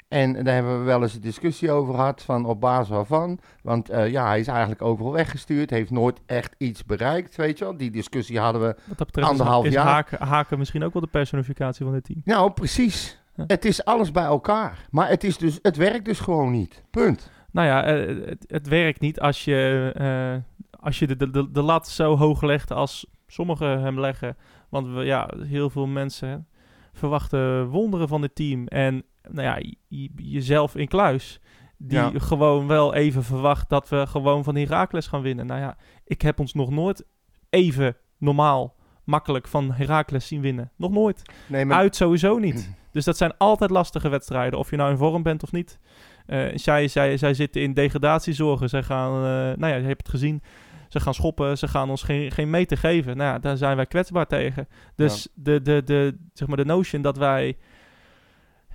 [0.07, 3.39] En daar hebben we wel eens een discussie over gehad, van op basis waarvan.
[3.61, 7.63] Want eh, ja, hij is eigenlijk overal weggestuurd, heeft nooit echt iets bereikt, weet je
[7.63, 7.77] wel.
[7.77, 9.85] Die discussie hadden we Wat dat betreft anderhalf is, is jaar.
[9.85, 12.21] Haken, Haken misschien ook wel de personificatie van dit team.
[12.23, 13.23] Nou, precies.
[13.47, 14.87] Het is alles bij elkaar.
[14.89, 16.83] Maar het, is dus, het werkt dus gewoon niet.
[16.91, 17.31] Punt.
[17.51, 21.61] Nou ja, eh, het, het werkt niet als je, eh, als je de, de, de,
[21.61, 24.37] lat zo hoog legt als sommigen hem leggen.
[24.69, 26.47] Want we, ja, heel veel mensen
[26.93, 28.67] verwachten wonderen van dit team.
[28.67, 29.71] En nou ja,
[30.15, 31.39] jezelf in kluis.
[31.77, 32.11] Die Ja.
[32.15, 35.45] gewoon wel even verwacht dat we gewoon van Herakles gaan winnen.
[35.45, 37.05] Nou ja, ik heb ons nog nooit
[37.49, 38.74] even normaal
[39.05, 40.71] makkelijk van Heracles zien winnen.
[40.75, 41.21] Nog nooit.
[41.47, 42.69] Nee, maar Uit sowieso niet.
[42.91, 45.79] Dus dat zijn altijd lastige wedstrijden, of je nou in vorm bent of niet.
[46.25, 48.69] Eh, zij, zij, zij zitten in degradatiezorgen.
[48.69, 50.41] Zij gaan, eh, nou ja, je hebt het gezien.
[50.89, 53.17] Ze gaan schoppen, ze gaan ons geen, geen meter geven.
[53.17, 54.67] Nou ja, daar zijn wij kwetsbaar tegen.
[54.95, 57.57] Dus de, de, de, zeg maar de notion dat wij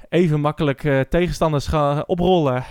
[0.08, 2.64] even makkelijk eh, tegenstanders gaan oprollen,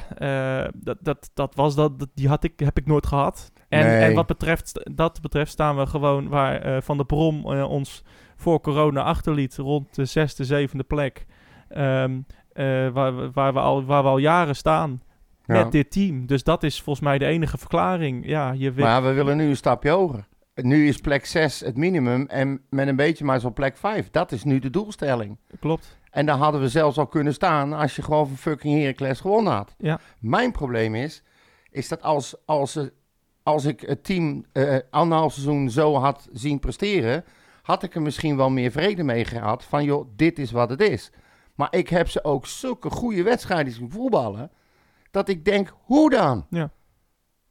[0.76, 3.52] dat, dat, dat was dat, dat- die had ik, heb ik nooit gehad.
[3.70, 4.02] En, Nee.
[4.02, 8.04] en wat betreft, dat betreft staan we gewoon waar eh, Van der Brom eh, ons
[8.36, 11.26] voor corona achterliet, rond de zesde, zevende plek.
[11.70, 12.20] Ehm,
[12.54, 15.02] eh, waar, we- waar, we al, waar we al jaren staan
[15.46, 15.54] ja.
[15.64, 16.26] met dit team.
[16.26, 18.26] Dus dat is volgens mij de enige verklaring.
[18.28, 20.28] Ja, je weet, Maar we willen nu een stapje hoger.
[20.56, 24.10] Nu is plek 6 het minimum en met een beetje maar zo'n plek 5.
[24.10, 25.38] Dat is nu de doelstelling.
[25.60, 25.98] klopt.
[26.12, 29.54] En daar hadden we zelfs al kunnen staan als je gewoon van fucking Heracles gewonnen
[29.54, 29.76] had.
[29.78, 30.00] Ja.
[30.20, 31.24] Mijn probleem is,
[31.72, 32.80] is dat als, als,
[33.50, 37.24] als ik het team eh anderhalf seizoen zo had zien presteren,
[37.62, 40.82] had ik er misschien wel meer vrede mee gehad van joh, dit is wat het
[40.82, 41.12] is.
[41.56, 44.52] Maar ik heb ze ook zulke goede wedstrijden zien voetballen,
[45.12, 46.46] dat ik denk, hoe dan?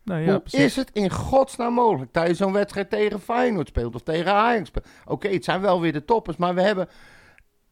[0.08, 0.60] Nou, ja, Hoe precies.
[0.60, 4.68] is het in godsnaam mogelijk dat je zo'n wedstrijd tegen Feyenoord speelt of tegen Ajax
[4.68, 4.86] speelt?
[5.04, 6.88] Oké, het zijn wel weer de toppers, maar we hebben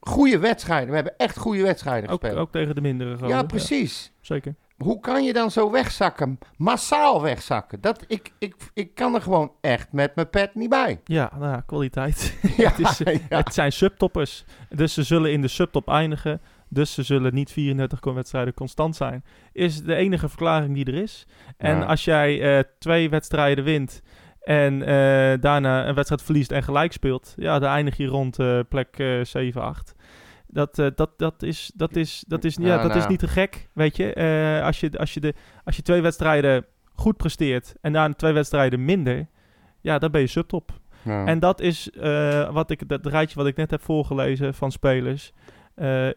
[0.00, 0.88] goede wedstrijden.
[0.88, 2.40] We hebben echt goede wedstrijden ook, gespeeld.
[2.40, 3.28] ook tegen de mindere gewoon.
[3.28, 4.12] ja, precies.
[4.20, 4.54] zeker.
[4.76, 6.38] Hoe kan je dan zo wegzakken?
[6.56, 7.80] Massaal wegzakken.
[7.80, 11.00] Dat, ik, ik, ik kan er gewoon echt met mijn pet niet bij.
[11.04, 12.38] Ja, nou ja, kwaliteit.
[12.56, 13.36] Ja, het, is, ja.
[13.36, 14.44] het zijn subtoppers.
[14.68, 16.40] Dus ze zullen in de subtop eindigen.
[16.68, 19.24] Dus ze zullen niet 34 wedstrijden constant zijn.
[19.52, 21.26] Is de enige verklaring die er is.
[21.56, 21.84] En Ja.
[21.84, 24.02] als jij eh, twee wedstrijden wint.
[24.40, 27.34] En eh, daarna een wedstrijd verliest en gelijk speelt.
[27.36, 29.94] Ja, dan eindig je rond eh, plek eh 7, 8.
[30.56, 32.98] Dat, eh, dat, dat, is, dat, is, dat, is, ja, Ja, dat nou.
[32.98, 34.12] is niet te gek, weet je.
[34.12, 38.32] Eh, als, je, als, je de, als je twee wedstrijden goed presteert en daarna twee
[38.32, 39.28] wedstrijden minder,
[39.80, 40.72] ja, dan ben je subtop.
[41.02, 41.26] Ja.
[41.26, 45.32] En dat is eh, wat ik, dat rijtje wat ik net heb voorgelezen van spelers.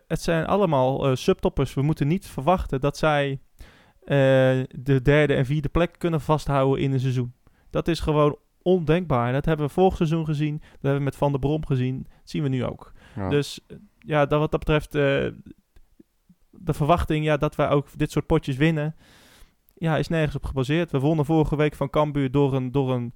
[0.07, 1.73] Het zijn allemaal subtoppers.
[1.73, 3.39] We moeten niet verwachten dat zij
[4.69, 7.33] de derde en vierde plek kunnen vasthouden in een seizoen.
[7.69, 9.31] Dat is gewoon ondenkbaar.
[9.31, 10.57] Dat hebben we vorig seizoen gezien.
[10.59, 11.97] Dat hebben we met Van der Brom gezien.
[12.09, 12.91] Dat zien we nu ook.
[13.15, 13.29] Ja.
[13.29, 15.01] Dus eh, ja, dat, wat dat betreft, eh,
[16.49, 18.95] de verwachting ja, dat wij ook dit soort potjes winnen,
[19.73, 20.91] ja, is nergens op gebaseerd.
[20.91, 23.13] We wonnen vorige week van Cambuur door een, door een,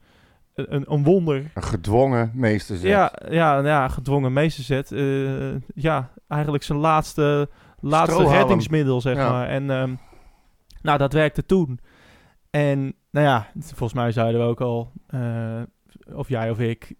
[0.53, 1.51] een, een wonder.
[1.53, 2.89] Een gedwongen meesterzet.
[2.89, 4.91] Ja, ja, ja, gedwongen meesterzet.
[4.91, 9.29] Eh ja, eigenlijk zijn laatste, laatste reddingsmiddel, zeg Ja.
[9.31, 9.47] maar.
[9.47, 9.95] En ehm,
[10.81, 11.79] nou, dat werkte toen.
[12.53, 15.61] En nou ja, volgens mij zeiden we ook al, eh,
[16.13, 16.93] of jij of ik,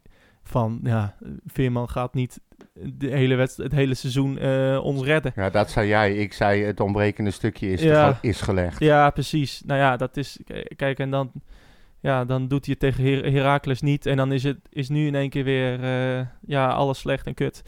[0.44, 2.40] van ja, Veerman gaat niet
[2.74, 5.32] de hele het hele seizoen eh, ons redden.
[5.36, 6.16] Ja, dat zei jij.
[6.16, 8.18] Ik zei het ontbrekende stukje is, Ja.
[8.22, 8.80] is gelegd.
[8.80, 9.62] Ja, precies.
[9.66, 10.40] Nou ja, dat is.
[10.76, 11.32] Kijk, en dan,
[12.00, 14.06] ja, dan doet hij het tegen Her Heracles niet.
[14.06, 17.34] En dan is het is nu in één keer weer eh, ja, alles slecht en
[17.34, 17.64] kut.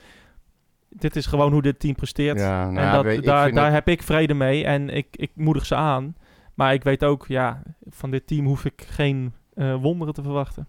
[0.89, 2.39] Dit is gewoon hoe dit team presteert.
[2.39, 4.65] Ja, nou en dat, daar, daar het- heb ik vrede mee.
[4.65, 6.15] En ik, ik moedig ze aan.
[6.56, 10.68] Maar ik weet ook, ja, van dit team hoef ik geen eh, wonderen te verwachten.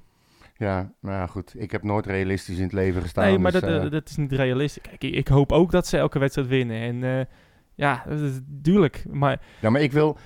[0.57, 1.55] Ja, nou ja, goed.
[1.57, 3.25] Ik heb nooit realistisch in het leven gestaan.
[3.25, 4.83] nee, maar dus, dat, eh, eh, dat is niet realistisch.
[4.83, 6.81] Kijk, ik, hoop ook dat ze elke wedstrijd winnen.
[7.03, 7.29] En
[7.75, 9.05] ja, dat is duidelijk.
[9.11, 10.19] Maar Ja, maar ik wil...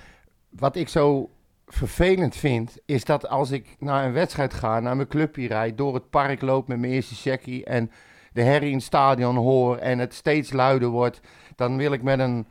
[0.49, 1.29] Wat ik zo
[1.67, 5.93] vervelend vind, is dat als ik naar een wedstrijd ga, naar mijn clubje rijd, door
[5.93, 7.91] het park loop met mijn eerste checkie en
[8.33, 11.21] de herrie in het stadion hoor en het steeds luider wordt,
[11.55, 12.47] dan wil ik met een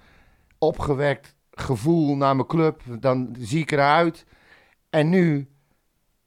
[0.58, 4.26] opgewekt gevoel naar mijn club, dan zie ik eruit.
[4.90, 5.48] En nu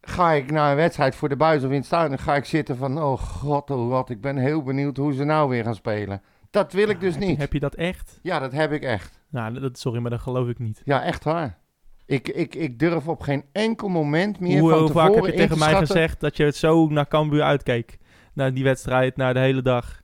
[0.02, 2.78] ga ik naar een wedstrijd voor de buis of in het stadion, ga ik zitten
[2.78, 6.22] van, oh god, oh god, ik ben heel benieuwd hoe ze nou weer gaan spelen.
[6.50, 7.38] Dat wil ik dus je- niet.
[7.38, 8.20] heb je dat echt?
[8.22, 9.20] Ja, dat heb ik echt.
[9.30, 10.82] Nou, dat, sorry, maar dat geloof ik niet.
[10.86, 11.58] Ja, echt waar.
[12.06, 15.32] Ik, ik, ik durf op geen enkel moment meer Hoe, van hoe vaak heb je
[15.32, 17.98] tegen te mij schatten- gezegd dat je het zo naar Cambuur uitkeek?
[18.34, 19.86] Naar die wedstrijd, naar de hele dag.
[19.86, 20.02] Dat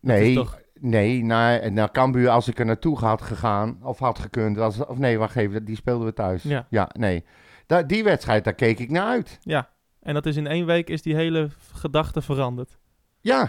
[0.00, 4.56] Nee, toch- nee naar, naar Cambuur als ik er naartoe had gegaan of had gekund.
[4.56, 6.42] Was, of nee, wacht even, die speelden we thuis.
[6.42, 6.88] Ja.
[6.98, 7.24] nee.
[7.66, 9.38] Da, die wedstrijd, daar keek ik naar uit.
[9.42, 9.68] Ja,
[10.00, 12.78] en dat is in één week is die hele gedachte veranderd.
[13.20, 13.48] Ja.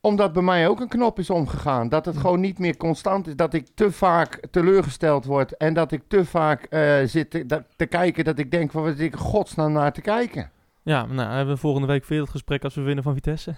[0.00, 1.88] Omdat bij mij ook een knop is omgegaan.
[1.88, 3.36] Dat het gewoon niet meer constant is.
[3.36, 5.56] Dat ik te vaak teleurgesteld word.
[5.56, 8.82] En dat ik te vaak eh, zit te, dat- te kijken dat ik denk van
[8.82, 10.50] wat zit ik godsnaam naar te kijken.
[10.82, 13.54] Ja, nou, hebben we volgende week weer het gesprek als we winnen van Vitesse.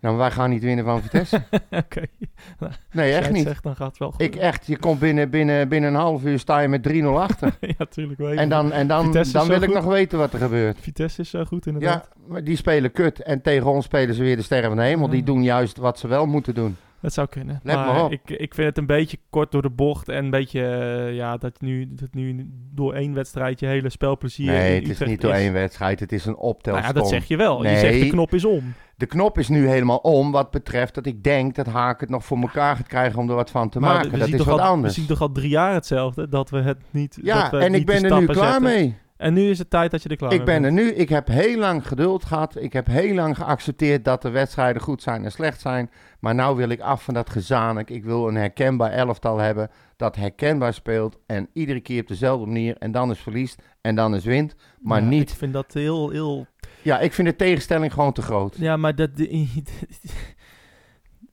[0.00, 1.42] Nou, wij gaan niet winnen van Vitesse.
[1.70, 2.02] Oké,
[2.92, 3.42] Nee, echt niet.
[3.46, 4.20] zegt, dan gaat het wel goed.
[4.20, 7.56] Ik echt, je komt binnen, binnen, binnen een half uur sta je met 3-0 achter.
[7.60, 10.38] ja, tuurlijk weet en dan, en dan, Vitesse dan wil ik nog weten wat er
[10.38, 10.78] gebeurt.
[10.80, 12.08] Vitesse is zo goed inderdaad.
[12.16, 13.22] Ja, maar die spelen kut.
[13.22, 15.08] En tegen ons spelen ze weer de sterren van de hemel.
[15.08, 15.24] Die Ja.
[15.24, 16.76] doen juist wat ze wel moeten doen.
[17.00, 17.60] Dat zou kunnen.
[17.62, 18.12] Let maar.
[18.12, 20.08] Ik, ik vind het een beetje kort door de bocht.
[20.08, 24.46] En een beetje, eh, ja, dat nu, dat nu door één wedstrijd je hele spelplezier
[24.46, 26.00] Nee, het is niet door één wedstrijd.
[26.00, 26.82] Het is een Nou optelsom.
[26.82, 27.62] ja, dat zeg je wel.
[27.66, 28.74] Je zegt de knop is om.
[28.96, 32.24] De knop is nu helemaal om wat betreft dat ik denk dat Haak het nog
[32.24, 34.18] voor elkaar gaat krijgen om er wat van te Maar maken.
[34.18, 34.94] Dat is toch wat al, anders.
[34.94, 36.28] We zien toch al drie jaar hetzelfde.
[36.28, 37.18] Dat we het niet.
[37.22, 38.62] ja, dat we en niet ik ben er nu klaar zetten.
[38.62, 38.96] mee.
[39.18, 40.90] En nu is het tijd dat je er klaar Ik mee ben er nu.
[40.92, 42.56] Ik heb heel lang geduld gehad.
[42.62, 45.90] Ik heb heel lang geaccepteerd dat de wedstrijden goed zijn en slecht zijn.
[46.20, 47.90] Maar nou wil ik af van dat gezanik.
[47.90, 52.76] Ik wil een herkenbaar elftal hebben dat herkenbaar speelt en iedere keer op dezelfde manier.
[52.78, 54.54] En dan is verliest en dan is wint.
[54.80, 55.30] Maar Ja, niet.
[55.30, 56.46] Ik vind dat heel, heel.
[56.82, 58.56] Ja, ik vind de tegenstelling gewoon te groot.
[58.58, 59.10] Ja, maar dat.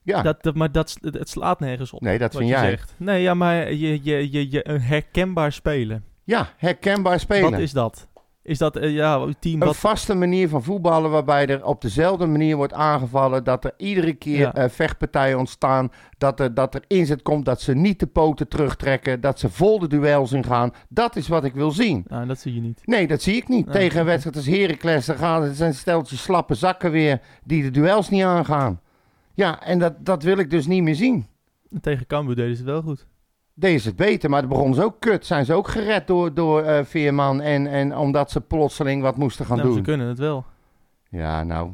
[0.04, 2.02] Ja, dat, dat- maar dat, het slaat nergens op.
[2.02, 2.70] nee, dat vind jij.
[2.70, 2.94] zegt.
[2.98, 6.04] Nee, ja, maar je, je, je, je, een herkenbaar spelen.
[6.26, 7.52] Ja, herkenbaar spelen.
[7.52, 8.08] Wat is dat?
[8.42, 9.76] Is dat eh, ja, een team Een wat...
[9.78, 13.44] vaste manier van voetballen waarbij er op dezelfde manier wordt aangevallen.
[13.44, 14.54] Dat er iedere keer Ja.
[14.54, 15.92] eh, vechtpartijen ontstaan.
[16.18, 19.22] Dat er, dat er inzet komt dat ze niet de poten terugtrekken.
[19.22, 20.72] Dat ze vol de duels ingaan.
[20.90, 22.04] Dat is wat ik wil zien.
[22.08, 22.82] Nou, dat zie je niet.
[22.86, 23.66] Nee, dat zie ik niet.
[23.66, 23.76] Nee.
[23.76, 27.72] Tegen een wedstrijd als Heracles, dan gaan het zijn steltjes slappe zakken weer die de
[27.72, 28.80] duels niet aangaan.
[29.34, 31.26] Ja, en dat, dat wil ik dus niet meer zien.
[31.72, 33.06] En Tegen Cambuur deden ze het wel goed.
[33.58, 35.26] Deze is het beter, maar het begon ze ook kut.
[35.26, 39.46] Zijn ze ook gered door, door eh, Veerman en, en omdat ze plotseling wat moesten
[39.46, 39.78] gaan nou, doen.
[39.78, 40.46] ze kunnen het wel.
[41.10, 41.72] Ja, nou,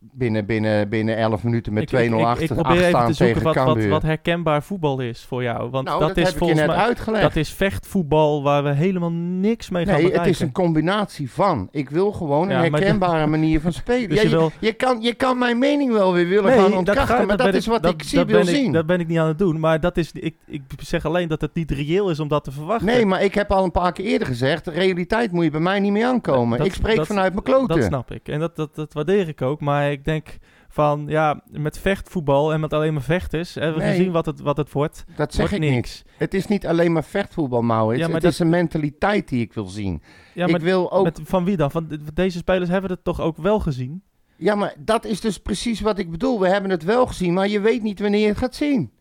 [0.00, 3.12] binnen, binnen, binnen 11 minuten met 2-0 ik, ik, ik, achter, ik probeer even te
[3.12, 5.70] zoeken wat, wat, herkenbaar voetbal is voor jou.
[5.70, 6.76] Want nou, dat, dat, is volgens net mij...
[6.76, 7.22] uitgelegd.
[7.22, 11.68] Dat is vechtvoetbal waar we helemaal niks mee gaan nee, het is een combinatie van.
[11.70, 14.08] Ik wil gewoon Ja, een herkenbare manier van spelen.
[14.08, 16.74] Dus Ja, je je, wil- je, kan, je kan mijn mening wel weer willen gaan
[16.76, 18.72] ontkrachten, ga- maar dat is wat dat- ik zie dat wil ik- zien.
[18.72, 19.60] dat ben ik niet aan het doen.
[19.60, 22.50] Maar dat is, ik, ik zeg alleen dat het niet reëel is om dat te
[22.52, 22.86] verwachten.
[22.86, 25.60] Nee, maar ik heb al een paar keer eerder gezegd, de realiteit moet je bij
[25.60, 26.58] mij niet meer aankomen.
[26.58, 27.76] Dat- ik spreek dat- vanuit mijn kloten.
[27.76, 28.28] Dat snap ik.
[28.28, 29.60] En dat, dat, dat waardeer ik ook.
[29.60, 30.36] Maar ik denk
[30.68, 33.54] van, ja, met vechtvoetbal en met alleen maar vechters...
[33.54, 33.96] hebben we Nee.
[33.96, 35.04] gezien wat het, wat het wordt.
[35.16, 36.02] dat zeg wordt ik niks.
[36.04, 36.14] niet.
[36.18, 38.00] Het is niet alleen maar vechtvoetbal, Maurits.
[38.00, 40.02] Ja, maar het dat- is een mentaliteit die ik wil zien.
[40.34, 41.04] Ja, maar ik wil ook...
[41.04, 41.70] met, van wie dan?
[41.70, 44.02] Van, de- deze spelers hebben het toch ook wel gezien?
[44.36, 46.40] Ja, maar dat is dus precies wat ik bedoel.
[46.40, 48.92] We hebben het wel gezien, maar je weet niet wanneer je het gaat zien.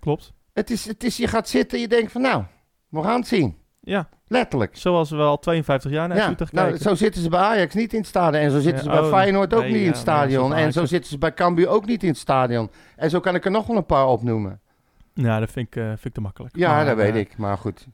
[0.00, 0.32] Klopt.
[0.52, 2.42] Het is, het is, je gaat zitten en je denkt van nou,
[2.88, 3.56] we gaan het zien.
[3.86, 4.76] Ja, Letterlijk.
[4.76, 6.84] zoals we al 52 jaar naar Ja, Utrecht nou, kijken.
[6.88, 8.42] zo zitten ze bij Ajax niet in het stadion.
[8.42, 10.54] En zo zitten Ja, ze bij oh, Feyenoord ook nee, niet in het stadion.
[10.54, 12.70] En zo zitten ze bij Cambuur ook niet in het stadion.
[12.96, 14.60] En zo kan ik er nog wel een paar opnoemen.
[15.14, 16.56] Ja, dat vind ik, eh, vind ik te makkelijk.
[16.56, 17.36] Ja, Maar, dat weet eh, ik.
[17.36, 17.86] Maar goed.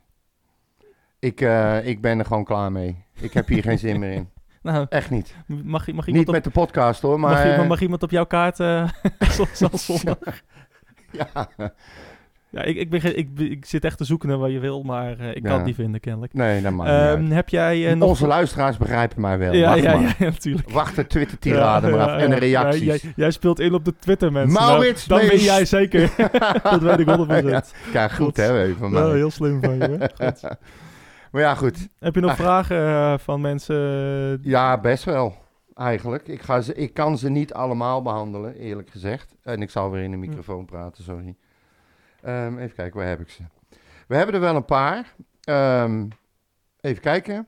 [1.19, 3.05] Ik, eh, ik ben er gewoon klaar mee.
[3.21, 4.29] Ik heb hier geen zin meer in.
[4.63, 5.35] Nou, Echt niet.
[5.47, 7.31] mag, mag, Niet op, met de podcast hoor, maar...
[7.31, 8.91] mag, iemand- eh, mag iemand op jouw kaart zoals-
[9.53, 10.19] zoals zondag?
[11.11, 11.49] ja.
[12.53, 15.19] Ja, ik, ik, ben, ik, ik zit echt te zoeken naar wat je wil, maar
[15.19, 16.33] eh, ik kan het niet vinden, kennelijk.
[16.35, 17.33] Nee, dat maakt niet Ehm, uit.
[17.33, 18.09] heb jij eh, nog...
[18.09, 19.53] Onze luisteraars begrijpen mij wel.
[19.55, 20.71] ja, Wacht ja, ja, natuurlijk.
[20.71, 22.21] Wacht de Twitter-tirade maar af.
[22.21, 22.83] En reacties.
[22.83, 24.53] Jij, jij speelt in op de Twitter, mensen.
[24.63, 26.11] Maurits nou, dan ben jij zeker.
[26.63, 27.11] dat weet ik 100%.
[27.51, 27.63] Ja,
[27.93, 28.37] Kijk, goed Goed.
[28.37, 29.03] hè, van mij.
[29.03, 29.97] Wel heel slim van je.
[30.17, 30.27] hè?
[30.27, 30.43] Goed.
[31.31, 31.89] Maar ja, goed.
[31.99, 32.37] Heb je nog Ach.
[32.37, 33.77] vragen eh, van mensen?
[34.43, 35.35] Ja, best wel.
[35.75, 36.29] Eigenlijk.
[36.29, 39.35] Ik, ga ze, ik kan ze niet allemaal behandelen, eerlijk gezegd.
[39.43, 41.35] En ik zal weer in de microfoon praten, sorry.
[42.23, 43.43] Ehm, even kijken, waar heb ik ze?
[44.07, 45.15] We hebben er wel een paar.
[45.41, 46.07] Ehm,
[46.81, 47.47] even kijken.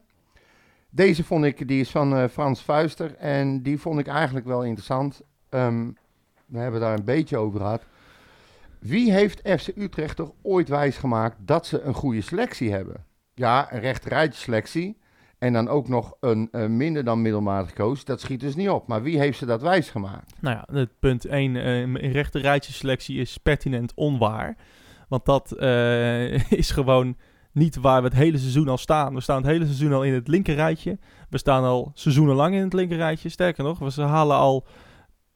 [0.90, 3.16] Deze vond ik, die is van eh, Frans Fuister.
[3.16, 5.20] En die vond ik eigenlijk wel interessant.
[5.48, 5.90] Ehm,
[6.46, 7.86] we hebben daar een beetje over gehad.
[8.78, 13.04] Wie heeft FC Utrecht toch ooit wijsgemaakt dat ze een goede selectie hebben?
[13.34, 14.96] Ja, een rechterrijtje selectie.
[15.44, 18.02] En dan ook nog een, eh, minder dan middelmatig coach.
[18.02, 18.86] Dat schiet dus niet op.
[18.86, 20.34] Maar wie heeft ze dat wijsgemaakt?
[20.40, 24.56] Nou ja, het punt 1 in rechter rijtje selectie is pertinent onwaar.
[25.08, 27.16] Want dat eh, is gewoon
[27.52, 29.14] niet waar we het hele seizoen al staan.
[29.14, 30.98] We staan het hele seizoen al in het linker rijtje.
[31.30, 33.28] We staan al seizoenenlang in het linker rijtje.
[33.28, 34.66] Sterker nog, we halen al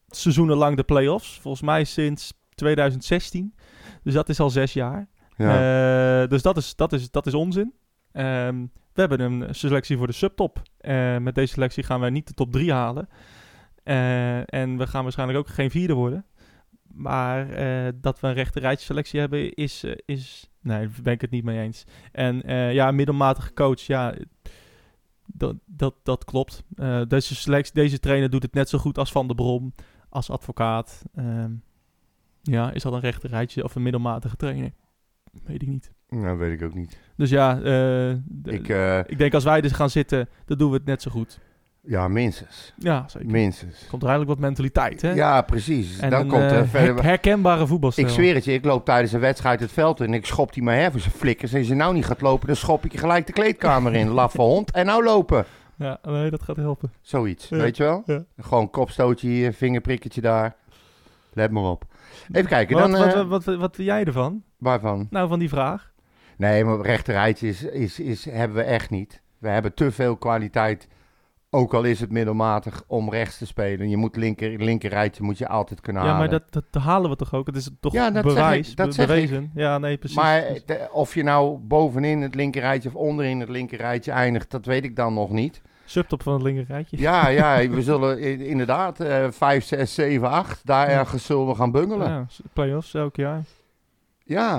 [0.06, 1.38] seizoenenlang de play-offs.
[1.40, 3.54] Volgens mij sinds 2016.
[4.02, 5.08] Dus dat is al zes jaar.
[5.36, 7.74] Eh, dus dat is, dat is, dat is onzin.
[8.18, 10.62] Ehm, we hebben een selectie voor de subtop.
[10.78, 13.08] Eh, met deze selectie gaan wij niet de top 3 halen.
[13.82, 16.24] Eh, en we gaan waarschijnlijk ook geen vierde worden.
[16.82, 20.50] Maar eh, dat we een rechte rijtje selectie hebben, is, is...
[20.60, 21.84] Nee, daar ben ik het niet mee eens.
[22.12, 24.14] En ja, middelmatige coach, ja...
[25.26, 26.64] Dat, dat, dat klopt.
[27.08, 29.74] Deze, selectie, deze trainer doet het net zo goed als Van der Brom,
[30.08, 31.04] als advocaat.
[31.14, 31.52] Ehm,
[32.42, 34.72] ja, is dat een rechte rijtje of een middelmatige trainer?
[35.44, 35.92] Weet ik niet.
[36.08, 36.98] Nou, weet ik ook niet.
[37.16, 38.10] Dus ja, eh,
[38.44, 41.10] Ik, eh, ik denk als wij dus gaan zitten, dan doen we het net zo
[41.10, 41.38] goed.
[41.80, 42.72] ja, minstens.
[42.78, 43.30] Ja, zeker.
[43.30, 43.86] Minstens.
[43.88, 45.12] Komt er eigenlijk wat mentaliteit, hè?
[45.12, 45.98] Ja, precies.
[45.98, 47.04] En dan een, komt er eh, verder...
[47.04, 48.06] herkenbare voetbalstijl.
[48.06, 50.52] Ik zweer het je, ik loop tijdens een wedstrijd het veld in en ik schop
[50.52, 51.52] die maar her voor zijn flikkers.
[51.52, 54.08] En als je nou niet gaat lopen, dan schop ik je gelijk de kleedkamer in.
[54.18, 54.70] Laffe hond.
[54.70, 55.44] En nou lopen.
[55.76, 56.92] Ja, nee, dat gaat helpen.
[57.00, 58.02] Zoiets, Ja, weet je wel?
[58.06, 58.24] ja.
[58.40, 60.54] Gewoon kopstootje hier, vingerprikketje daar.
[61.32, 61.84] Let maar op.
[62.32, 63.00] Even kijken, Wat, dan...
[63.00, 64.42] wat, wat, wat, wat jij ervan?
[64.58, 65.06] waarvan?
[65.10, 65.90] Nou, van die vraag.
[66.38, 69.20] Nee, maar rechterrijtje is, is, is, hebben we echt niet.
[69.38, 70.88] We hebben te veel kwaliteit,
[71.50, 73.88] ook al is het middelmatig, om rechts te spelen.
[73.88, 76.28] Je moet linker, linkerrijtje moet je altijd kunnen Ja, halen.
[76.30, 77.46] maar dat, dat halen we toch ook?
[77.46, 79.14] Het is toch Ja, dat zeg bewijs, ik, dat be- zeg ik.
[79.14, 79.50] bewezen.
[79.54, 80.16] Ja, nee, precies.
[80.16, 84.84] Maar de- of je nou bovenin het linkerrijtje of onderin het linkerrijtje eindigt, dat weet
[84.84, 85.62] ik dan nog niet.
[85.84, 86.98] Subtop van het linkerrijtje.
[86.98, 90.98] Ja, ja, we zullen inderdaad eh 5, 6, 7, 8, daar Ja.
[90.98, 92.08] ergens zullen we gaan bungelen.
[92.08, 93.42] Ja, Ja, play-offs elk jaar.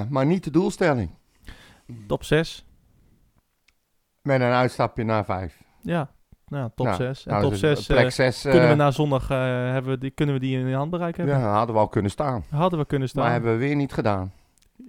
[0.10, 1.10] maar niet de doelstelling.
[2.08, 2.65] Top 6.
[4.21, 5.62] Met een uitstapje naar 5.
[5.82, 6.12] Ja,
[6.47, 7.25] nou, top Nou, 6.
[7.25, 9.38] En Nou, top dus 6 plek 6 kunnen we na zondag eh,
[9.71, 11.43] hebben we die, kunnen we die in de handbereik ja, hebben.
[11.49, 12.43] hadden we al kunnen staan.
[12.49, 13.23] Hadden we kunnen staan.
[13.23, 14.34] Maar hebben we weer niet gedaan.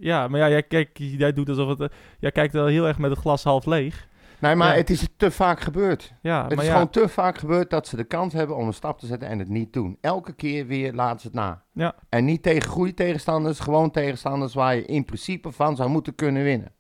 [0.01, 1.81] Ja, maar ja, jij, kijk, jij doet alsof het...
[1.81, 4.09] eh, jij kijkt wel heel erg met het glas half leeg.
[4.39, 4.77] Nee, maar Ja.
[4.77, 6.13] het is te vaak gebeurd.
[6.23, 8.67] Ja, het maar is ja, gewoon te vaak gebeurd dat ze de kans hebben om
[8.67, 9.99] een stap te zetten en het niet doen.
[10.01, 11.63] Elke keer weer laten ze het na.
[11.73, 11.95] Ja.
[12.09, 16.43] En niet tegen goede tegenstanders, gewoon tegenstanders waar je in principe van zou moeten kunnen
[16.43, 16.73] winnen.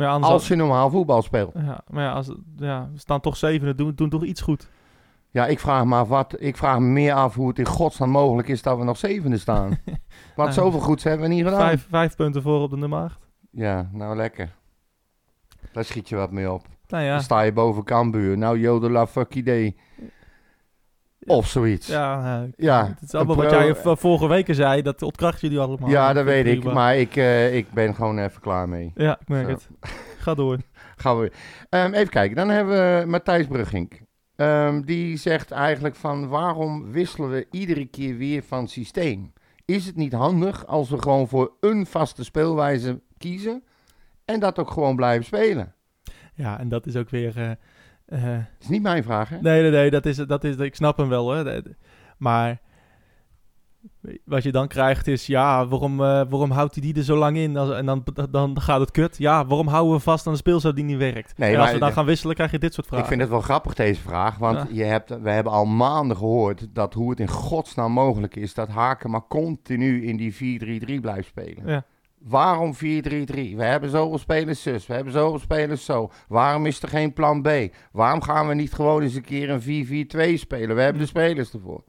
[0.00, 1.52] Maar ja, Als je normaal voetbal speelt.
[1.54, 4.68] ja, maar ja, als, ja, we staan toch zevende, doen, doen toch iets goed.
[5.30, 6.34] Ja, ik vraag me af wat.
[6.38, 9.38] Ik vraag me meer af hoe het in godsnaam mogelijk is dat we nog zevende
[9.38, 9.78] staan.
[10.36, 11.60] Want zoveel goeds hebben we niet gedaan.
[11.60, 13.28] Vijf, vijf punten voor op de nummer acht.
[13.50, 14.54] Ja, nou lekker.
[15.72, 16.66] Daar schiet je wat mee op.
[16.88, 18.38] Nou ja, Dan sta je boven Cambuur.
[18.38, 19.76] Nou, jodela fuck idee.
[21.30, 21.86] Of zoiets.
[21.86, 25.58] ja, eh, Ja, het is allemaal wat jij v- vorige weken zei, dat ontkracht jullie
[25.58, 25.88] allemaal.
[25.88, 26.64] Ja, dat weet ik.
[26.64, 28.92] Maar ik, eh, ik ben gewoon even klaar mee.
[28.94, 29.68] Ja, ik merk het.
[30.18, 30.58] Ga door.
[30.96, 31.30] Gaan we.
[31.68, 32.36] Ehm, even kijken.
[32.36, 34.00] Dan hebben we Matthijs Bruggink.
[34.36, 39.32] Ehm, die zegt eigenlijk van waarom wisselen we iedere keer weer van systeem?
[39.64, 43.64] Is het niet handig als we gewoon voor een vaste speelwijze kiezen
[44.24, 45.74] en dat ook gewoon blijven spelen?
[46.34, 47.38] Ja, en dat is ook weer...
[47.38, 47.50] eh,
[48.10, 49.38] eh, Dat is niet mijn vraag, hè?
[49.40, 51.60] nee, nee, nee, dat is, dat is, ik snap hem wel, hè.
[52.18, 52.58] Maar
[54.24, 57.36] wat je dan krijgt is, ja, waarom, eh, waarom houdt hij die er zo lang
[57.36, 57.56] in?
[57.56, 59.18] Als, en dan, dan gaat het kut.
[59.18, 61.38] Ja, waarom houden we vast aan een speelstijl die niet werkt?
[61.38, 63.04] Nee, en als maar we dan gaan wisselen, krijg je dit soort vragen.
[63.04, 64.38] Ik vind het wel grappig, deze vraag.
[64.38, 64.66] Want Ja.
[64.70, 68.68] je hebt, we hebben al maanden gehoord dat hoe het in godsnaam mogelijk is dat
[68.68, 70.34] Haken maar continu in die
[70.98, 71.66] 4-3-3 blijft spelen.
[71.66, 71.84] Ja.
[72.20, 72.78] Waarom 4-3-3?
[72.78, 76.10] We hebben zoveel spelers zus, we hebben zoveel spelers zo.
[76.28, 77.48] Waarom is er geen plan B?
[77.92, 79.60] Waarom gaan we niet gewoon eens een keer een
[80.36, 80.76] 4-4-2 spelen?
[80.76, 81.84] We hebben de spelers ervoor.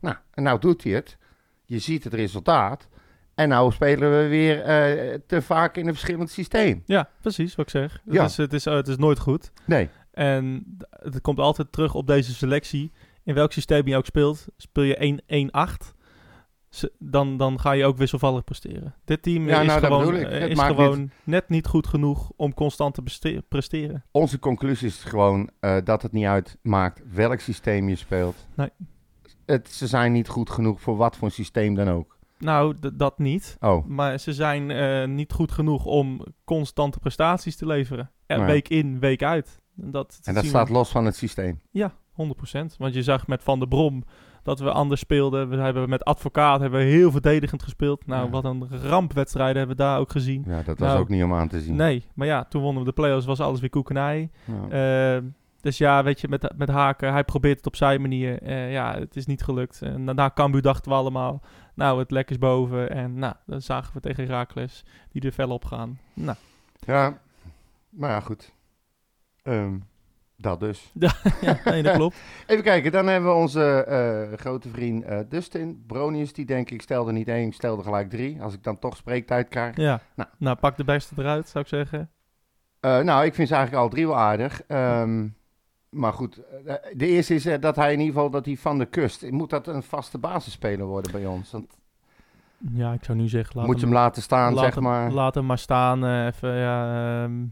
[0.00, 1.16] Nou, en nou doet hij het.
[1.64, 2.88] Je ziet het resultaat.
[3.34, 6.82] En nou spelen we weer eh, te vaak in een verschillend systeem.
[6.86, 8.00] Ja, precies wat ik zeg.
[8.04, 8.22] Ja.
[8.22, 9.52] Het, is, het, is, het is nooit goed.
[9.66, 9.88] Nee.
[10.12, 12.92] En het komt altijd terug op deze selectie.
[13.24, 15.92] In welk systeem je ook speelt, speel je 1-1-8, ze-
[16.98, 18.94] dan, dan ga je ook wisselvallig presteren.
[19.04, 22.94] Dit team Ja, is, nou, gewoon, eh, is gewoon net niet goed genoeg om constant
[22.94, 24.04] te presteren.
[24.10, 28.46] Onze conclusie is gewoon eh, dat het niet uitmaakt welk systeem je speelt.
[28.54, 28.68] Nee.
[29.46, 32.16] Het, ze zijn niet goed genoeg voor wat voor systeem dan ook.
[32.38, 33.56] Nou, dat niet.
[33.60, 38.10] Oh, Maar ze zijn eh, niet goed genoeg om constante prestaties te leveren.
[38.26, 38.46] Er, Nee.
[38.46, 39.60] Week in, week uit.
[39.82, 41.60] En dat, en dat staat we- los van het systeem.
[41.70, 42.76] Ja, 100%.
[42.78, 44.04] Want je zag met Van der Brom
[44.42, 45.48] dat we anders speelden.
[45.48, 48.06] We hebben met Advocaat hebben we heel verdedigend gespeeld.
[48.06, 48.30] Nou, Ja.
[48.30, 50.44] wat een rampwedstrijden hebben we daar ook gezien.
[50.46, 51.76] Ja, dat was Nou, ook niet om aan te zien.
[51.76, 54.30] Nee, maar ja, toen wonnen we de play-offs, was alles weer koekenij.
[54.44, 55.16] Ja.
[55.16, 55.22] Eh,
[55.60, 58.42] dus ja, weet je, met, met Haken, hij probeert het op zijn manier.
[58.42, 59.82] Eh, ja, het is niet gelukt.
[59.82, 61.42] En daarna Cambuur dachten we allemaal,
[61.74, 62.90] nou, het lek is boven.
[62.90, 65.98] En nou, dan zagen we tegen Herakles, die er fel op gaan.
[66.14, 66.36] Nou,
[66.78, 67.18] ja,
[67.88, 68.52] maar ja, goed.
[69.42, 69.76] Ehm,
[70.40, 70.92] dat dus.
[71.40, 72.16] ja, nee, dat klopt.
[72.46, 75.84] Even kijken, dan hebben we onze eh, grote vriend eh, Dustin.
[75.86, 78.42] Bronius, die denk ik stelde niet één, stelde gelijk drie.
[78.42, 79.76] Als ik dan toch spreektijd krijg.
[79.76, 80.28] Ja, Nou.
[80.38, 82.10] nou, pak de beste eruit, zou ik zeggen.
[82.80, 84.62] Eh, nou, ik vind ze eigenlijk al drie wel aardig.
[84.66, 85.26] Ehm,
[85.90, 86.40] maar goed,
[86.92, 89.30] de eerste is dat hij in ieder geval dat hij van de kust.
[89.30, 91.50] Moet dat een vaste basisspeler worden bij ons?
[91.50, 91.78] Want
[92.72, 95.12] Ja, ik zou nu zeggen, laat moet je hem laten staan, laat zeg hem, maar.
[95.12, 96.26] Laat hem maar staan.
[96.26, 97.44] even, ja, ehm,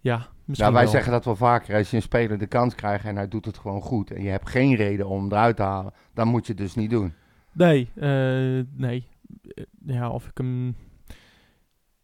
[0.00, 0.92] ja misschien Ja, wij wel.
[0.92, 1.76] zeggen dat wel vaker.
[1.76, 4.10] Als je een speler de kans krijgt en hij doet het gewoon goed.
[4.10, 5.92] En je hebt geen reden om hem eruit te halen.
[6.14, 7.12] Dan moet je het dus niet doen.
[7.52, 9.08] Nee, eh, nee.
[9.54, 10.76] Eh, Ja, of ik hem...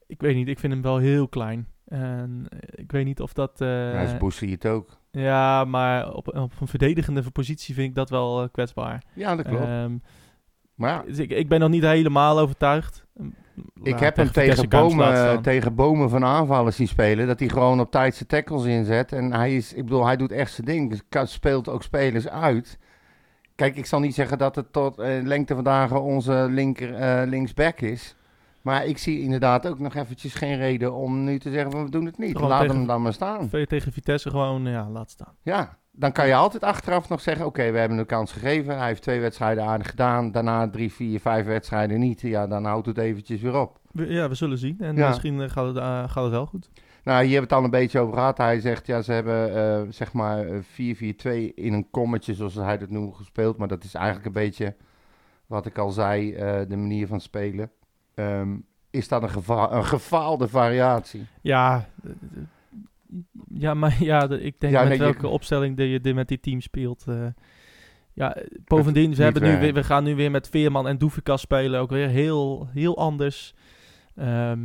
[0.07, 1.69] Ik weet niet, ik vind hem wel heel klein.
[1.87, 3.61] En eh, ik weet niet of dat...
[3.61, 4.99] eh, Hij is het ook.
[5.11, 9.03] ja, maar op, op een verdedigende positie vind ik dat wel kwetsbaar.
[9.15, 9.65] Ja, dat klopt.
[9.65, 9.97] Ehm,
[10.75, 13.07] maar ja, dus ik, ik ben nog niet helemaal overtuigd.
[13.83, 17.27] Ik heb hem tegen bomen, tegen bomen van aanvallen zien spelen.
[17.27, 19.13] Dat hij gewoon op tijd zijn tackles inzet.
[19.13, 21.03] En hij is, ik bedoel, hij doet echt zijn ding.
[21.11, 22.79] Dus speelt ook spelers uit.
[23.55, 27.81] Kijk, ik zal niet zeggen dat het tot eh, lengte vandaag onze linker eh, linksback
[27.81, 28.17] is.
[28.63, 31.91] Maar ik zie inderdaad ook nog eventjes geen reden om nu te zeggen, van, we
[31.91, 32.41] doen het niet.
[32.41, 33.49] Laat hem dan maar staan.
[33.49, 35.35] Tegen Vitesse gewoon, ja, laat staan.
[35.43, 38.77] Ja, dan kan je altijd achteraf nog zeggen: Oké, we hebben een kans gegeven.
[38.79, 40.33] Hij heeft twee wedstrijden aardig gedaan.
[40.33, 42.21] Daarna drie, vier, vijf wedstrijden niet.
[42.21, 43.79] Ja, dan houdt het eventjes weer op.
[43.93, 44.77] Ja, we zullen zien.
[44.81, 45.09] En Ja.
[45.09, 46.71] misschien eh, gaat, het, eh, gaat het wel goed.
[47.05, 48.39] Nou, hier hebben we het al een beetje over gehad.
[48.39, 52.79] Hij zegt: Ja, ze hebben eh, zeg maar eh, 4-4-2 in een kommetje, zoals hij
[52.79, 53.57] dat noemt, gespeeld.
[53.57, 54.75] Maar dat is eigenlijk een beetje
[55.47, 56.33] wat ik al zei:
[56.69, 57.71] de manier van spelen.
[58.15, 58.57] Ehm,
[58.91, 61.27] is dat een, geva een gefaalde variatie?
[61.41, 61.89] Ja,
[63.59, 66.29] ja maar ja, de- ik denk Ja, met nee, je- welke opstelling die je met
[66.29, 67.05] die team speelt.
[67.09, 67.27] eh,
[68.13, 71.81] ja, bovendien, ze hebben nu weer, we gaan nu weer met Veerman en Doefikas spelen.
[71.81, 73.55] Ook weer heel, heel anders.
[74.17, 74.61] Ehm,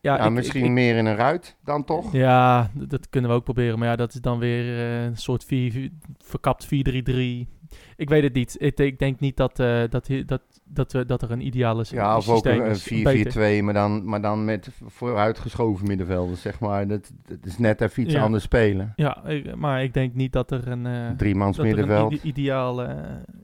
[0.00, 2.12] ja, Ja, ik- misschien ik- meer in een ruit dan toch?
[2.12, 3.78] Ja, dat kunnen we ook proberen.
[3.78, 7.48] Maar ja, dat is dan weer eh, een soort 4, vier- verkapt 4-3-3.
[7.96, 8.56] Ik weet het niet.
[8.58, 11.94] Ik, ik denk niet dat, eh, dat, dat, dat, we, dat er een ideale sy-
[11.94, 12.90] Ja, of ook systeem een, is.
[12.90, 13.60] een Beter.
[13.60, 16.88] 4-4-2, maar dan, maar dan met vooruitgeschoven middenvelders, zeg maar.
[16.88, 18.22] Dat, dat is net even iets Ja.
[18.22, 18.92] anders spelen.
[18.96, 19.22] Ja,
[19.56, 22.12] maar ik denk niet dat er een, eh, Driemans een middenveld.
[22.12, 22.86] ide- ideaal,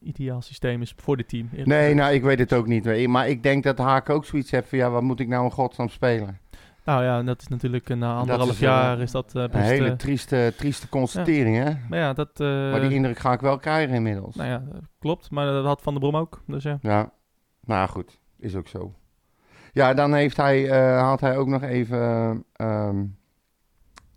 [0.02, 1.48] ideaal systeem is voor dit team.
[1.64, 3.06] Nee, nou, ik weet het ook niet.
[3.06, 5.50] Maar ik denk dat Haak ook zoiets heeft van, ja, wat moet ik nou in
[5.50, 6.38] godsnaam spelen?
[6.84, 9.50] Nou ja, dat is natuurlijk een na anderhalf is, eh, jaar is dat eh, Een
[9.50, 9.68] best...
[9.70, 11.72] hele eh, trieste, trieste constatering, hè?
[11.88, 12.40] maar ja, dat...
[12.40, 14.34] eh, Maar die indruk ga ik wel krijgen inmiddels.
[14.36, 14.62] nou ja,
[14.98, 15.30] klopt.
[15.30, 16.42] Maar dat had Van der Brom ook.
[16.46, 16.78] Dus ja.
[16.80, 17.12] Ja,
[17.60, 18.94] nou goed, is ook zo.
[19.72, 23.04] Ja, dan heeft hij, eh, had hij ook nog even, ehm,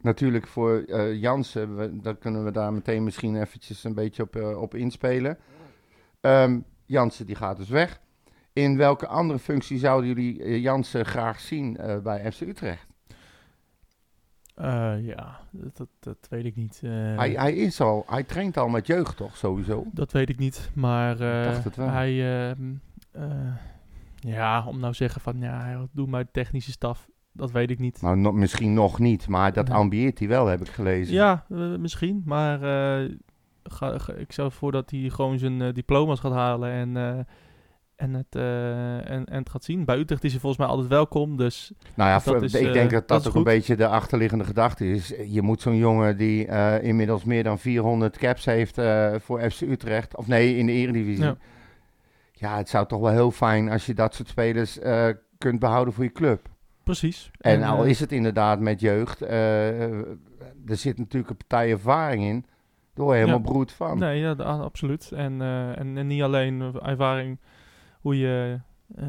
[0.01, 4.61] natuurlijk voor eh Jansen, we, kunnen we daar meteen misschien eventjes een beetje op, eh,
[4.61, 5.37] op inspelen.
[6.21, 7.99] Ehm, Jansen die gaat dus weg.
[8.55, 12.87] In welke andere functie zouden jullie eh, Jansen graag zien eh, bij FC Utrecht?
[14.55, 16.81] Eh, ja, dat, dat, dat weet ik niet.
[16.85, 19.85] Hij, hij is al, hij traint al met jeugd toch, sowieso?
[19.91, 21.89] Dat weet ik niet, maar wel.
[21.89, 22.73] hij, ehm,
[23.11, 23.55] eh,
[24.19, 28.01] ja, om nou zeggen van, ja, doet maar technische staf, dat weet ik niet.
[28.01, 31.13] Nou, no- misschien nog niet, maar dat ambieert hij wel, heb ik gelezen.
[31.13, 31.45] Ja,
[31.79, 32.59] misschien, maar
[33.63, 37.25] ga, ga- ik zou voordat hij gewoon zijn diploma's gaat halen en,
[37.95, 39.85] en, het, eh, en, en het gaat zien.
[39.85, 42.67] Bij Utrecht is hij volgens mij altijd welkom, dus Nou ja, dat voor- is, ik
[42.67, 43.35] eh, denk dat dat ook goed.
[43.35, 45.13] een beetje de achterliggende gedachte is.
[45.27, 48.79] Je moet zo'n jongen die eh, inmiddels meer dan 400 caps heeft
[49.17, 51.23] voor FC Utrecht, of nee, in de Eredivisie.
[51.23, 51.35] Ja.
[52.33, 52.57] Ja.
[52.57, 54.79] het zou toch wel heel fijn als je dat soort spelers
[55.37, 56.49] kunt behouden voor je club.
[56.83, 57.31] precies.
[57.39, 62.45] En, al is het inderdaad met jeugd, er zit natuurlijk een partij ervaring in.
[62.95, 63.41] Je helemaal Ja.
[63.43, 63.99] broed van.
[63.99, 65.11] Nee, ja, absoluut.
[65.11, 65.41] En,
[65.75, 67.39] en, en niet alleen ervaring
[68.05, 68.59] hoe je,
[68.95, 69.03] eh,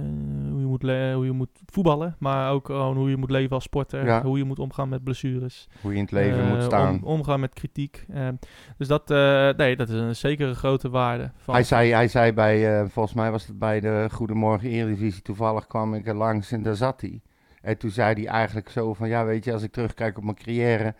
[0.51, 0.83] hoe, je moet
[1.15, 4.05] hoe je moet voetballen, maar ook gewoon hoe je moet leven als sporter.
[4.07, 4.23] Ja.
[4.23, 5.69] Hoe je moet omgaan met blessures.
[5.81, 6.95] Hoe je in het leven eh, moet staan.
[6.95, 8.05] om- omgaan met kritiek.
[8.13, 8.29] Eh,
[8.79, 9.09] dus dat,
[9.57, 11.31] nee, dat is een zekere grote waarde.
[11.37, 15.67] Van, Hij zei, hij zei bij, volgens mij was het bij de Goedemorgen Eredivisie, toevallig
[15.67, 17.21] kwam ik er langs en daar zat hij.
[17.63, 20.37] En toen zei hij eigenlijk zo van, ja weet je, als ik terugkijk op mijn
[20.37, 20.95] carrière,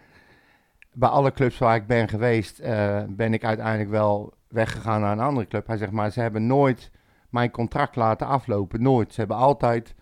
[0.93, 2.63] bij alle clubs waar ik ben geweest,
[3.09, 5.67] ben ik uiteindelijk wel weggegaan naar een andere club.
[5.67, 6.91] Hij zegt, maar ze hebben nooit
[7.31, 9.13] mijn contract laten aflopen, nooit.
[9.13, 9.95] Ze hebben altijd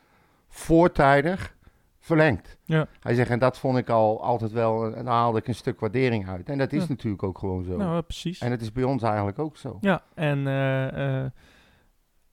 [0.48, 1.54] voortijdig
[2.00, 2.58] verlengd.
[2.64, 2.86] Ja.
[3.00, 5.80] Hij zegt, en dat vond ik al altijd wel, en daar haalde ik een stuk
[5.80, 6.48] waardering uit.
[6.48, 6.88] En dat is Ja.
[6.88, 7.76] natuurlijk ook gewoon zo.
[7.76, 8.38] nou, precies.
[8.40, 9.78] En het is bij ons eigenlijk ook zo.
[9.80, 11.30] Ja, en eh, eh,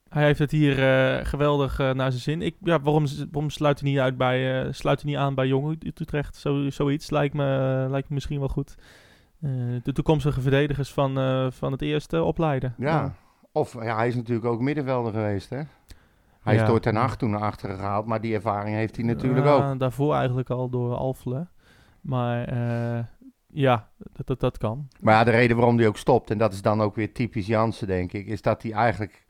[0.09, 2.41] hij heeft het hier eh, geweldig naar zijn zin.
[2.41, 5.69] Ik, ja, waarom, waarom sluit hij niet, uit bij, sluit hij niet aan bij Jong
[5.83, 6.35] Ut- Utrecht?
[6.35, 7.45] Zo, zoiets lijkt me,
[7.89, 8.75] lijkt me misschien wel goed.
[9.83, 11.13] De toekomstige verdedigers van,
[11.53, 12.75] van het eerste opleiden.
[12.77, 13.15] Ja.
[13.51, 15.61] Of ja, hij is natuurlijk ook middenvelder geweest, hè?
[16.41, 16.67] Hij is Ja.
[16.67, 19.79] door Ten Hag toen naar achteren gehaald, maar die ervaring heeft hij natuurlijk ook.
[19.79, 21.47] Daarvoor eigenlijk al door Alfle.
[22.01, 23.03] Maar eh,
[23.47, 24.87] ja, dat, dat, dat kan.
[24.99, 27.47] Maar ja, de reden waarom hij ook stopt, en dat is dan ook weer typisch
[27.47, 29.25] Jansen, denk ik, is dat hij eigenlijk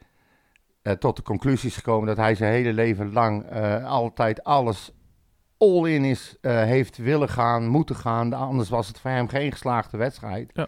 [0.82, 4.92] eh, tot de conclusie is gekomen dat hij zijn hele leven lang eh, altijd alles
[5.58, 8.34] all-in is, eh, heeft willen gaan, moeten gaan.
[8.34, 10.50] Anders was het voor hem geen geslaagde wedstrijd.
[10.54, 10.68] Ja.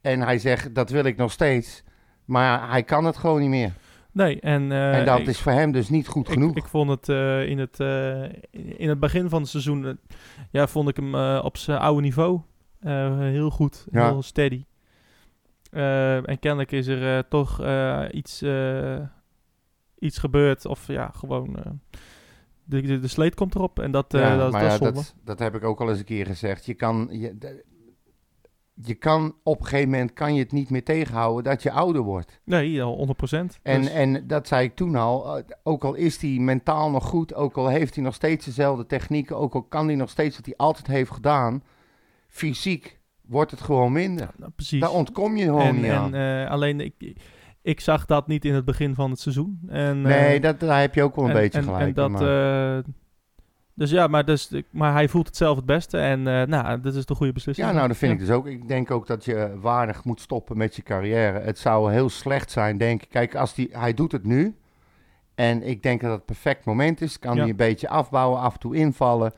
[0.00, 1.84] En hij zegt, dat wil ik nog steeds,
[2.26, 3.72] maar hij kan het gewoon niet meer.
[4.12, 6.56] Nee, en, eh, en dat ik- is voor hem dus niet goed Ik, genoeg.
[6.56, 8.22] ik vond het eh, in, het, eh,
[8.76, 9.98] in het begin van het seizoen,
[10.50, 12.40] ja, vond ik hem op zijn oude niveau
[13.18, 14.04] heel goed, Ja.
[14.10, 14.64] heel steady.
[15.70, 17.62] En kennelijk is er toch
[18.10, 18.42] iets,
[19.98, 21.56] iets gebeurd, of ja, gewoon
[22.64, 24.92] de, de, de sleet komt erop en dat, Ja, dat, maar dat ja, is zonde.
[24.94, 26.66] dat, dat heb ik ook al eens een keer gezegd.
[26.66, 27.58] Je kan, je,
[28.82, 32.02] je kan op een gegeven moment kan je het niet meer tegenhouden dat je ouder
[32.02, 32.40] wordt.
[32.44, 33.58] Nee, ja, 100%.
[33.62, 35.36] En, Dus- en dat zei ik toen al.
[35.38, 38.86] eh, Ook al is hij mentaal nog goed, ook al heeft hij nog steeds dezelfde
[38.86, 41.62] technieken, ook al kan hij nog steeds wat hij altijd heeft gedaan,
[42.28, 44.30] fysiek wordt het gewoon minder.
[44.36, 44.80] nou, precies.
[44.80, 46.14] Daar ontkom je gewoon en, niet en aan.
[46.14, 47.14] eh, alleen, ik,
[47.62, 49.60] ik zag dat niet in het begin van het seizoen.
[49.68, 52.06] En, eh, nee, dat, daar heb je ook wel een en, beetje gelijk En dat,
[52.06, 52.84] in, maar- eh,
[53.78, 55.98] Dus ja, maar, dus, maar hij voelt het zelf het beste.
[55.98, 57.66] En eh nou, dat is de goede beslissing.
[57.68, 58.46] Ja, nou, dat vind ik dus ook.
[58.46, 61.38] Ik denk ook dat je waardig moet stoppen met je carrière.
[61.38, 63.08] Het zou heel slecht zijn, denk ik.
[63.08, 64.56] Kijk, als die, hij doet het nu.
[65.34, 67.18] En ik denk dat het perfect moment is.
[67.18, 67.40] Kan Ja.
[67.40, 69.32] hij een beetje afbouwen, af en toe invallen.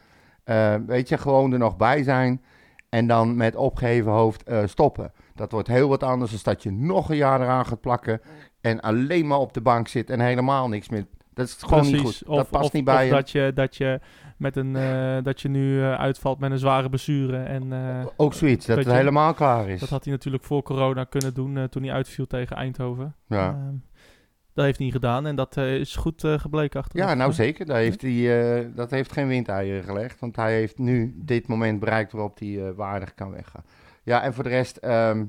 [0.45, 2.43] Eh, weet je, gewoon er nog bij zijn.
[2.89, 5.12] En dan met opgeheven hoofd eh, stoppen.
[5.34, 8.20] Dat wordt heel wat anders dan dat je nog een jaar eraan gaat plakken.
[8.61, 11.07] En alleen maar op de bank zit en helemaal niks meer.
[11.34, 12.22] Dat is gewoon niet goed.
[12.26, 13.11] Of, dat past of- niet bij of je.
[13.14, 14.01] dat je, dat je,
[14.39, 17.43] met een, eh, dat je nu eh, uitvalt met een zware blessure.
[17.43, 19.80] En eh, Ook zoiets, dat dat het je- helemaal klaar is.
[19.80, 23.14] dat had hij natuurlijk voor corona kunnen doen toen hij uitviel tegen Eindhoven.
[23.26, 23.49] ja.
[23.49, 23.74] Ehm,
[24.55, 27.09] dat heeft hij niet gedaan en dat is goed gebleken achteraf.
[27.09, 27.66] Ja, nou zeker.
[27.66, 30.20] Daar heeft hij, dat heeft geen windeieren gelegd.
[30.20, 33.62] Want hij heeft nu dit moment bereikt waarop hij waardig kan weggaan.
[34.03, 35.24] Ja, en voor de rest, ehm,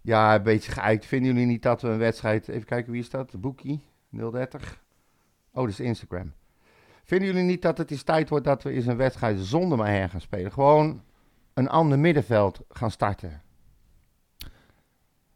[0.00, 1.06] ja, een beetje geëikt.
[1.06, 2.48] Vinden jullie niet dat we een wedstrijd...
[2.48, 3.40] Even kijken, wie is dat?
[3.40, 4.82] Boekie, 030.
[5.52, 6.32] Oh, dat is Instagram.
[7.06, 10.08] Vinden jullie niet dat het eens tijd wordt dat we eens een wedstrijd zonder Maher
[10.08, 10.52] gaan spelen?
[10.52, 11.02] Gewoon
[11.54, 13.42] een ander middenveld gaan starten.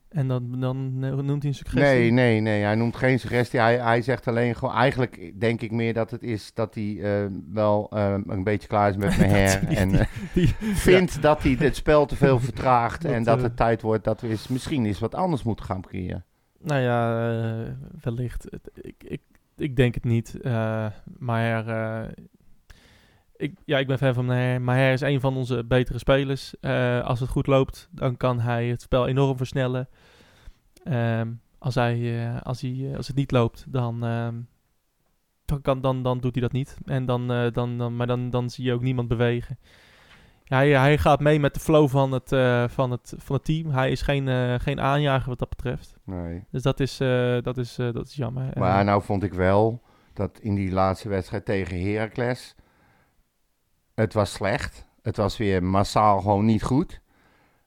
[0.09, 1.83] En dan, dan noemt hij een suggestie.
[1.83, 2.63] Nee, nee, nee.
[2.63, 3.61] Hij noemt geen suggestie.
[3.61, 4.75] Hij, hij zegt alleen gewoon...
[4.75, 8.89] Eigenlijk denk ik meer dat het is dat hij eh, wel eh, een beetje klaar
[8.91, 9.67] is met mijn her.
[9.69, 13.03] die- en eh, die- vindt dat hij het spel te veel vertraagt.
[13.03, 15.81] Dat, en dat het tijd wordt dat we eens, misschien eens wat anders moeten gaan
[15.83, 16.25] creëren.
[16.59, 18.47] Nou ja, wellicht.
[18.75, 19.21] Ik, ik,
[19.61, 20.41] ik denk het niet.
[20.41, 20.87] eh,
[21.19, 22.09] maar eh,
[23.37, 24.63] ik, ja, ik ben fan van Maher.
[24.63, 26.61] Maher is een van onze betere spelers.
[26.61, 29.89] Eh, als het goed loopt, dan kan hij het spel enorm versnellen.
[30.85, 34.41] Ehm, als, hij, als, hij, als het niet loopt, dan, ehm,
[35.45, 36.79] dan, kan, dan, dan doet hij dat niet.
[36.85, 39.59] En dan, dan, dan, maar dan, dan zie je ook niemand bewegen.
[40.51, 43.45] Ja, hij, hij gaat mee met de flow van het, eh, van het, van het
[43.45, 43.71] team.
[43.71, 45.97] Hij is geen, eh, geen aanjager wat dat betreft.
[46.05, 46.45] Nee.
[46.51, 48.51] Dus dat is, eh, dat is, eh, dat is jammer.
[48.59, 49.83] Maar nou vond ik wel
[50.13, 52.55] dat in die laatste wedstrijd tegen Heracles...
[53.95, 54.87] Het was slecht.
[55.03, 57.01] Het was weer massaal gewoon niet goed.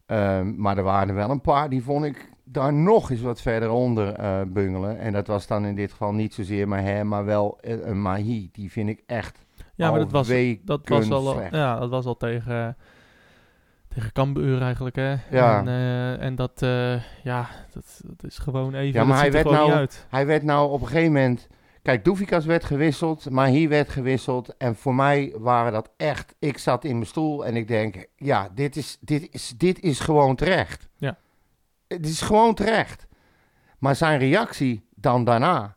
[0.06, 3.42] Ehm, maar er waren er wel een paar die vond ik daar nog eens wat
[3.42, 5.00] verder onder eh, bungelen.
[5.00, 8.50] En dat was dan in dit geval niet zozeer Maher, maar wel eh, een Mahi.
[8.52, 9.46] Die vind ik echt
[9.76, 10.28] ja, maar dat was,
[10.64, 11.52] dat was al, slecht.
[11.52, 12.78] ja, dat was al tegen,
[13.88, 15.16] tegen Cambuur eigenlijk, hè.
[15.30, 15.60] Ja.
[15.60, 19.34] En, eh, en dat, eh, ja, dat, dat is gewoon even, Ja, maar hij er
[19.34, 19.88] werd nou-.
[20.10, 21.48] Hij werd nou op een gegeven moment...
[21.82, 24.58] Kijk, Doefikas werd gewisseld, Mahi werd gewisseld.
[24.58, 26.36] En voor mij waren dat echt...
[26.40, 28.08] Ik zat in mijn stoel en ik denk...
[28.16, 30.90] Ja, dit is, dit is, dit is gewoon terecht.
[30.98, 31.18] Ja.
[31.88, 33.08] Het is gewoon terecht.
[33.80, 35.76] Maar zijn reactie dan daarna...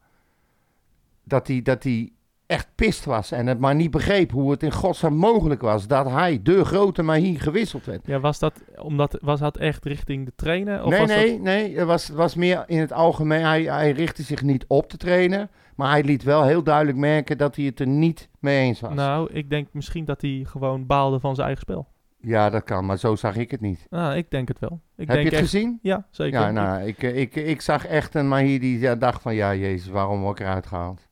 [1.24, 2.12] Dat hij, dat hij
[2.46, 5.86] echt pist was en het maar niet begreep hoe het in godsnaam mogelijk was...
[5.86, 8.06] dat hij, de grote Mahi, gewisseld werd.
[8.06, 10.84] Ja, was dat, omdat, was dat echt richting de trainer?
[10.84, 11.76] Of nee, was nee, Dat, nee.
[11.76, 13.44] Het was, was meer in het algemeen.
[13.44, 15.50] Hij, hij richtte zich niet op te trainen.
[15.76, 18.94] Maar hij liet wel heel duidelijk merken dat hij het er niet mee eens was.
[18.94, 21.86] nou, ik denk misschien dat hij gewoon baalde van zijn eigen spel.
[22.20, 22.86] Ja, dat kan.
[22.86, 23.86] Maar zo zag ik het niet.
[23.90, 24.80] Nou, ik denk het wel.
[24.96, 25.78] Ik Heb je het echt, gezien?
[25.82, 26.40] Ja, zeker.
[26.40, 29.34] Ja, nou, ik, ik, ik zag echt een Mahir die ja, dacht van...
[29.34, 31.05] Ja, jezus, waarom word ik eruit gehaald?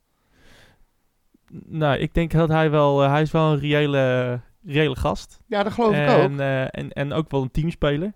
[1.50, 5.40] Nou, ik denk dat hij wel, eh, hij is wel een reële, reële gast.
[5.46, 6.38] Ja, dat geloof ik ook.
[6.38, 8.12] eh, en, en ook wel een teamspeler.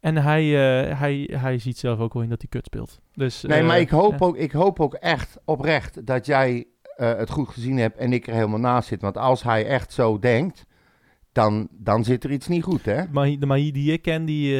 [0.00, 3.00] En hij, eh, hij, hij ziet zelf ook wel in dat hij kut speelt.
[3.12, 4.26] Dus, Nee, maar ik hoop, ja.
[4.26, 8.34] ook, ik hoop ook echt oprecht dat jij het goed gezien hebt en ik er
[8.34, 9.00] helemaal naast zit.
[9.02, 10.66] Want als hij echt zo denkt,
[11.32, 13.02] dan, dan zit er iets niet goed, hè?
[13.10, 14.56] Maar de Mahi die ik ken, die,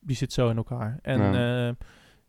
[0.00, 0.98] die zit zo in elkaar.
[1.02, 1.76] En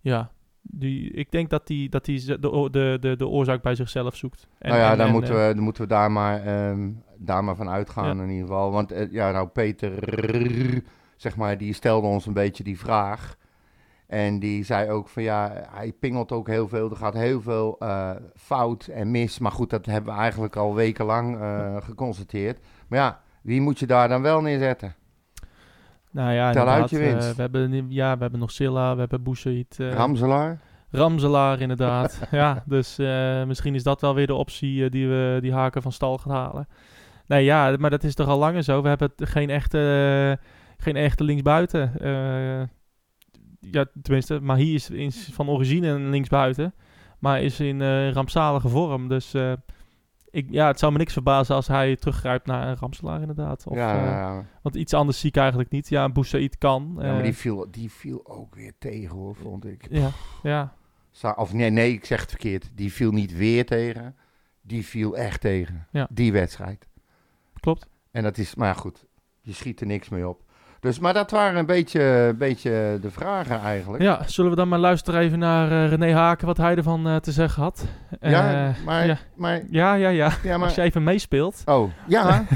[0.01, 0.31] ja
[0.71, 4.47] die, ik denk dat hij dat die de, de, de, de oorzaak bij zichzelf zoekt.
[4.59, 6.89] En, nou ja, en- dan, en, moeten eh, we, dan moeten we daar maar, ehm,
[7.17, 8.23] daar maar van uitgaan Ja.
[8.23, 8.71] in ieder geval.
[8.71, 9.91] Want eh, ja, nou Peter,
[11.15, 13.37] zeg maar, die stelde ons een beetje die vraag.
[14.07, 16.89] En die zei ook van ja, hij pingelt ook heel veel.
[16.89, 19.39] Er gaat heel veel eh, fout en mis.
[19.39, 22.59] Maar goed, dat hebben we eigenlijk al wekenlang eh, geconstateerd.
[22.87, 24.95] Maar ja, wie moet je daar dan wel neerzetten?
[26.11, 28.99] Nou ja, tel uit inderdaad, je eh, we, hebben, ja, we hebben nog Silla, we
[28.99, 29.79] hebben Boussaïd.
[29.79, 30.59] eh, Ramselaar?
[30.91, 32.19] Ramselaar inderdaad.
[32.31, 35.91] ja, dus eh, misschien is dat wel weer de optie die we die haken van
[35.91, 36.67] stal gaat halen.
[37.27, 38.81] Nee, ja, maar dat is toch al langer zo.
[38.81, 40.39] We hebben geen echte,
[40.77, 41.91] geen echte linksbuiten.
[43.59, 46.73] Ja, tenminste, maar hier is, is van origine een linksbuiten.
[47.19, 49.07] Maar is in rampzalige vorm.
[49.07, 49.33] Dus
[50.31, 53.67] ik, ja, het zou me niks verbazen als hij teruggrijpt naar een Ramselaar inderdaad.
[53.67, 55.89] Of, ja, eh, ja, want iets anders zie ik eigenlijk niet.
[55.89, 56.93] Ja, Boussaïd kan.
[56.97, 59.87] ja, maar eh, die viel, die viel ook weer tegen hoor, vond ik.
[59.89, 60.11] ja,
[60.43, 60.73] ja,
[61.35, 62.69] Of nee, nee, ik zeg het verkeerd.
[62.73, 64.15] Die viel niet weer tegen.
[64.61, 65.87] Die viel echt tegen.
[66.09, 66.87] Die wedstrijd.
[67.59, 67.87] klopt.
[68.11, 69.05] En dat is, maar goed,
[69.41, 70.43] je schiet er niks mee op.
[70.79, 74.03] Dus, maar dat waren een beetje, een beetje de vragen eigenlijk.
[74.03, 77.15] Ja, zullen we dan maar luisteren even naar eh, René Haken, wat hij ervan eh,
[77.15, 77.85] te zeggen had?
[78.21, 79.17] Ja, Eh, maar, ja.
[79.35, 80.31] maar, ja, ja, ja.
[80.43, 81.61] ja, Als maar, je even meespeelt.
[81.65, 82.43] oh, ja.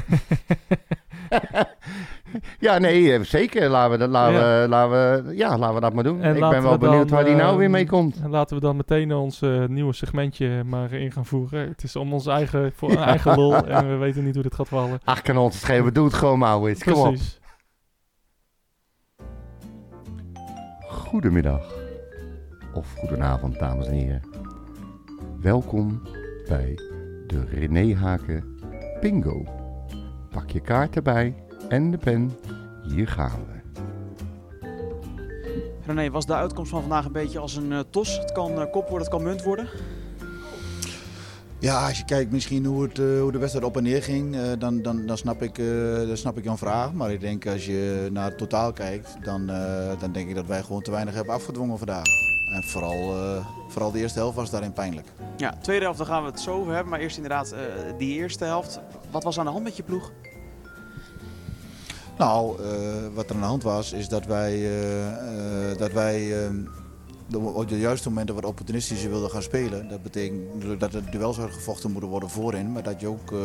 [2.59, 3.69] ja, nee, zeker.
[3.69, 4.61] Laten we dat, laten Ja.
[4.61, 4.91] we, laten
[5.25, 6.21] we, ja, laten we dat maar doen.
[6.21, 8.19] En Ik ben wel we benieuwd dan, waar die nou weer mee komt.
[8.23, 11.67] En laten we dan meteen ons nieuwe segmentje maar in gaan voeren.
[11.67, 14.67] Het is om ons eigen, voor eigen lol en we weten niet hoe dit gaat
[14.67, 14.99] vallen.
[15.03, 15.93] Ach, kan ons het schelen.
[15.93, 16.83] Doe het gewoon, Maurits.
[16.83, 17.15] Kom op.
[21.13, 21.73] Goedemiddag.
[22.73, 24.21] Of goedenavond, dames en heren.
[25.41, 26.01] Welkom
[26.47, 26.75] bij
[27.27, 28.57] de René Haken
[29.01, 29.45] Bingo.
[30.29, 31.35] Pak je kaart erbij
[31.69, 32.31] en de pen.
[32.83, 33.87] Hier gaan we.
[35.85, 38.17] René, was de uitkomst van vandaag een beetje als een eh, tos?
[38.19, 39.67] Het kan eh, kop worden, het kan munt worden.
[41.63, 44.35] Ja, als je kijkt misschien hoe, het, eh, hoe de wedstrijd op en neer ging,
[44.35, 45.65] eh, dan, dan, dan, snap ik, eh,
[46.07, 46.93] dan snap ik jouw vraag.
[46.93, 49.45] Maar ik denk als je naar het totaal kijkt, dan,
[49.99, 52.05] dan denk ik dat wij gewoon te weinig hebben afgedwongen vandaag.
[52.53, 53.13] En vooral,
[53.67, 55.07] vooral de eerste helft was daarin pijnlijk.
[55.37, 56.89] Ja, tweede helft, daar gaan we het zo over hebben.
[56.91, 57.55] Maar eerst inderdaad
[57.97, 58.79] die eerste helft.
[59.11, 60.11] Wat was aan de hand met je ploeg?
[62.17, 62.57] Nou,
[63.13, 64.69] wat er aan de hand was, is dat wij,
[65.77, 66.81] dat wij eh, de-
[67.31, 69.87] op de juiste momenten wat opportunistischer wilden gaan spelen.
[69.89, 72.71] Dat betekent dat er duels gevochten moeten worden voorin.
[72.71, 73.39] Maar dat je ook eh,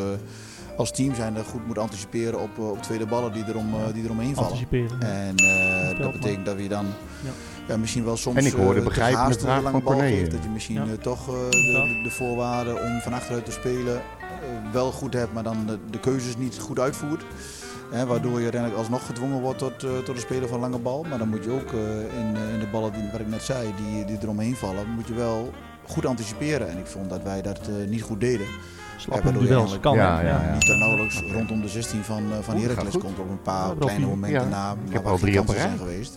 [0.76, 4.04] als team zijn goed moet anticiperen op, eh, op tweede ballen die, erom, eh, die
[4.04, 4.50] eromheen vallen.
[4.50, 5.00] Anticiperen.
[5.00, 6.86] En eh, dat betekent dat we dan
[7.24, 7.30] Ja.
[7.68, 7.76] ja.
[7.76, 10.30] misschien wel soms En ik hoorde begrijpende vraag lange van Corné, eh.
[10.30, 10.96] Dat je misschien Ja.
[11.00, 14.00] toch eh, de, de voorwaarden om van achteruit te spelen
[14.72, 17.24] wel goed hebt, maar dan de, de keuzes niet goed uitvoert.
[17.90, 21.04] Hè, waardoor je uiteindelijk alsnog gedwongen wordt tot, eh, tot het spelen van lange bal.
[21.08, 23.42] Maar dan moet je ook eh, in, eh, in de ballen die, wat ik net
[23.42, 25.50] zei, die, die eromheen vallen, moet je wel
[25.86, 26.68] goed anticiperen.
[26.68, 28.46] En ik vond dat wij dat eh, niet goed deden.
[28.96, 29.80] Slappe je duels.
[29.80, 29.94] Kan.
[29.96, 30.52] Ja, ja, ja.
[30.52, 34.06] Niet nauwelijks rondom de 16 van, eh, van Heracles komt op een paar Ja, kleine
[34.06, 34.70] momenten Ja, na.
[34.72, 36.16] ik maar heb waar al drie op zijn geweest.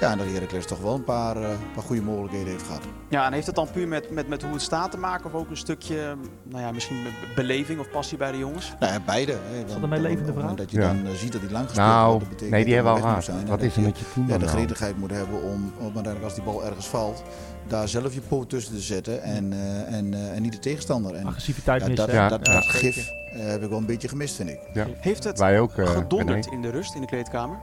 [0.00, 2.80] Ja, en dat Heracles toch wel een paar, eh, paar goede mogelijkheden heeft gehad.
[3.08, 5.26] Ja, en heeft het dan puur met, met, met hoe het staat te maken?
[5.26, 8.72] Of ook een stukje, nou ja, misschien be- beleving of passie bij de jongens?
[8.80, 9.32] Nou ja, beide.
[9.32, 9.64] Hè.
[9.64, 10.54] Dat een het vraag?
[10.54, 10.86] Dat je Ja.
[10.86, 13.02] dan eh, ziet dat die lang gespeeld Nou, wordt, dat betekent nee, die dat hebben
[13.02, 13.36] hij al weg gehad.
[13.38, 13.58] moet zijn.
[13.58, 14.56] Wat dat is er je, met je team Ja, de nou?
[14.56, 17.22] gretigheid moet hebben om, om uiteindelijk als die bal ergens valt,
[17.66, 21.14] daar zelf je poot tussen te zetten en, eh, en, eh, en niet de tegenstander.
[21.14, 22.06] En Agressiviteit ja, missen.
[22.06, 22.14] dat?
[22.16, 22.52] Ja, dat, ja.
[22.52, 22.96] dat gif
[23.32, 24.60] eh, heb ik wel een beetje gemist, vind ik.
[25.00, 25.76] Heeft het Wij ook.
[25.78, 27.56] eh, gedonderd in de rust in de kleedkamer?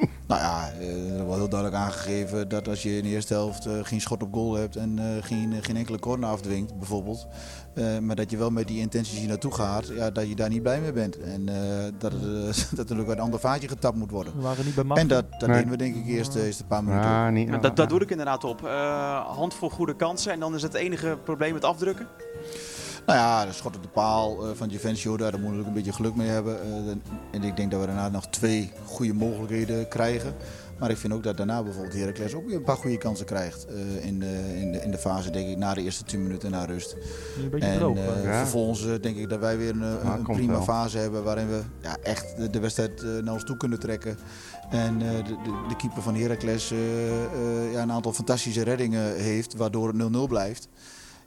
[0.30, 3.66] Nou ja, eh, er wordt heel duidelijk aangegeven dat als je in de eerste helft
[3.66, 7.26] eh, geen schot op goal hebt en eh, geen, geen enkele corner afdwingt, bijvoorbeeld.
[7.74, 10.48] eh, maar dat je wel met die intenties hier naartoe gaat, ja, dat je daar
[10.48, 11.18] niet blij mee bent.
[11.18, 11.54] En eh,
[11.98, 12.22] dat, het,
[12.70, 14.36] dat natuurlijk uit een ander vaatje getapt moet worden.
[14.36, 15.56] We waren niet bij En dat, dat Nee.
[15.56, 17.10] deden we denk ik eerst, eerst een paar minuten.
[17.10, 18.64] Ja, niet, Ja, dat, dat doe ik inderdaad op.
[18.66, 22.06] Eh handvol goede kansen en dan is het enige probleem het afdrukken.
[23.10, 25.72] Nou ja, de schot op de paal eh, van Juvencio, daar moeten we ook een
[25.72, 26.62] beetje geluk mee hebben.
[26.62, 26.68] Eh,
[27.30, 30.34] en ik denk dat we daarna nog twee goede mogelijkheden krijgen.
[30.78, 33.66] Maar ik vind ook dat daarna bijvoorbeeld Heracles ook weer een paar goede kansen krijgt.
[33.66, 36.50] eh, in, de, in, de, in de fase, denk ik, na de eerste 10 minuten
[36.50, 36.96] na rust.
[37.42, 37.96] Een beetje En droog.
[37.96, 38.38] Ja.
[38.38, 40.62] vervolgens denk ik dat wij weer een, een- Ja, een komt prima wel.
[40.62, 44.18] fase hebben waarin we ja, echt de, de wedstrijd naar ons toe kunnen trekken.
[44.70, 49.16] En eh, de, de, de keeper van Heracles eh, eh, ja, een aantal fantastische reddingen
[49.16, 50.68] heeft, waardoor het 0-0 blijft.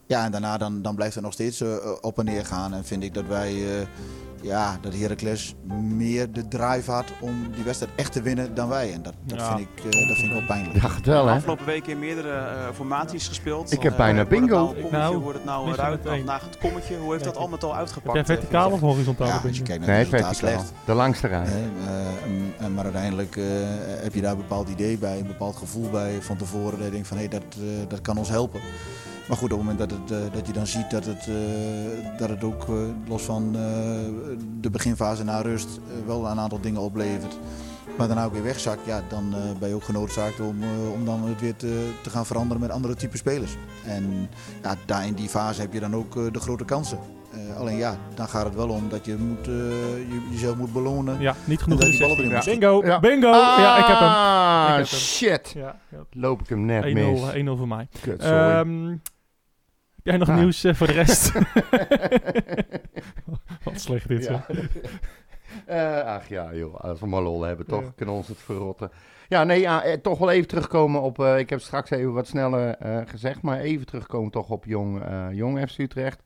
[0.08, 1.70] Ja, en daarna dan, dan blijft het nog steeds eh,
[2.02, 2.74] op en neer gaan.
[2.74, 3.86] En vind ik dat wij, eh,
[4.42, 8.94] ja, dat Heracles meer de drive had om die wedstrijd echt te winnen dan wij.
[8.94, 9.56] En dat, dat, Ja.
[9.56, 10.82] vind, ik, eh, dat vind ik wel pijnlijk.
[10.82, 11.34] Ja, het wel, hè?
[11.36, 13.72] afgelopen weken in meerdere eh, formaties gespeeld.
[13.72, 14.56] Ik heb Eh, bijna wordt het bingo.
[14.74, 16.04] Nou, Nou, wordt het nou ruit,
[16.42, 16.98] het kommetje.
[16.98, 18.18] Hoe heeft dat allemaal al uitgepakt?
[18.18, 19.28] eh, verticaal of horizontaal?
[19.28, 20.34] Ja, als je kijkt naar Nee, verticaal.
[20.34, 20.72] slecht.
[20.86, 21.46] De langste rij.
[21.46, 23.44] Eh, en maar uiteindelijk eh,
[24.02, 26.78] heb je daar een bepaald idee bij, een bepaald gevoel bij van tevoren.
[26.78, 28.60] Dat je denkt van hé, dat, eh, dat kan ons helpen.
[29.28, 32.18] Maar goed, op het moment dat, het, eh, dat je dan ziet dat het, eh,
[32.18, 32.76] dat het ook eh,
[33.08, 33.62] los van eh,
[34.62, 37.38] de beginfase na rust wel een aantal dingen oplevert.
[37.98, 41.06] Maar daarna ook weer wegzakt, ja, dan eh, ben je ook genoodzaakt om, eh, om
[41.06, 43.56] dan het weer te, te gaan veranderen met andere type spelers.
[43.86, 44.30] En
[44.64, 46.98] ja, daar in die fase heb je dan ook eh, de grote kansen.
[47.32, 51.20] Eh, alleen ja, dan gaat het wel om dat je, moet, je jezelf moet belonen.
[51.20, 52.32] Ja, niet genoeg Dat die ballen 16.
[52.42, 53.00] erin Bingo, Ja.
[53.00, 53.28] bingo.
[53.32, 54.08] Ja, ik heb hem.
[54.08, 55.00] Ah, Ik heb hem.
[55.00, 55.52] shit.
[55.56, 55.98] Ja, ja.
[56.12, 57.22] Loop ik hem net 1-0 mis.
[57.34, 57.88] 1-0 voor mij.
[58.02, 58.38] Kut, sorry.
[58.38, 58.96] Ehm,
[60.04, 60.38] heb jij nog Ah.
[60.38, 61.32] nieuws eh, voor de rest?
[63.64, 64.46] Wat slecht dit, Ja.
[64.48, 64.70] zeg.
[65.66, 67.82] Eh, ach ja, joh, als we maar lol hebben, toch?
[67.82, 67.92] Ja.
[67.96, 68.92] Kunnen ons het verrotten.
[69.28, 71.20] Ja, nee, ja, eh, toch wel even terugkomen op...
[71.20, 75.02] eh, ik heb straks even wat sneller eh, gezegd, maar even terugkomen toch op Jong,
[75.04, 76.24] eh Jong FC Utrecht.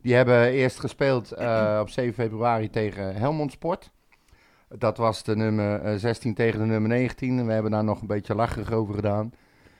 [0.00, 3.90] Die hebben eerst gespeeld eh, op 7 februari tegen Helmond Sport.
[4.68, 7.38] Dat was de nummer eh, 16 tegen de nummer 19.
[7.38, 9.32] En we hebben daar nog een beetje lacherig over gedaan.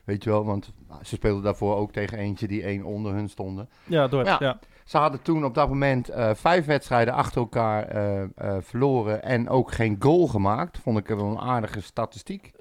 [0.05, 3.29] Weet je wel, want ah, ze speelden daarvoor ook tegen eentje die één onder hun
[3.29, 3.69] stonden.
[3.85, 4.25] Ja, door.
[4.25, 4.37] Ja.
[4.41, 4.59] Ja.
[4.85, 8.29] Ze hadden toen op dat moment eh, vijf wedstrijden achter elkaar eh, eh,
[8.61, 10.79] verloren en ook geen goal gemaakt.
[10.79, 12.53] Vond ik wel een aardige statistiek.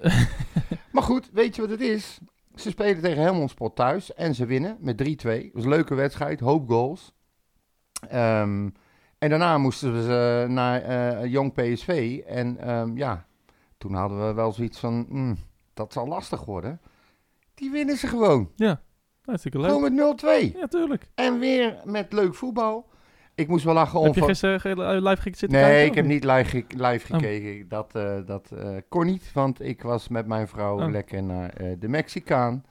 [0.92, 2.18] maar goed, weet je wat het is?
[2.54, 5.04] Ze spelen tegen Helmond Sport thuis en ze winnen met 3-2.
[5.04, 7.12] Het was een leuke wedstrijd, hoop goals.
[8.08, 8.68] Ehm,
[9.18, 12.20] en daarna moesten ze naar eh, Jong PSV.
[12.26, 13.26] En ehm, ja,
[13.78, 15.36] toen hadden we wel zoiets van, mm,
[15.74, 16.80] dat zal lastig worden.
[17.54, 18.50] Die winnen ze gewoon.
[19.24, 19.70] Hartstikke leuk.
[19.70, 20.56] Gewoon met 0-2.
[20.58, 21.06] Ja, tuurlijk.
[21.14, 22.88] En weer met leuk voetbal.
[23.34, 24.04] Ik moest wel lachen om...
[24.06, 25.68] Heb je gisteren ge- live gekeken zitten kijken?
[25.74, 27.18] Nee, of ik heb niet live, live Oh.
[27.20, 27.68] gekeken.
[27.68, 30.90] Dat, eh, dat eh, kon niet, want ik was met mijn vrouw Oh.
[30.90, 32.64] lekker naar eh, de Mexicaan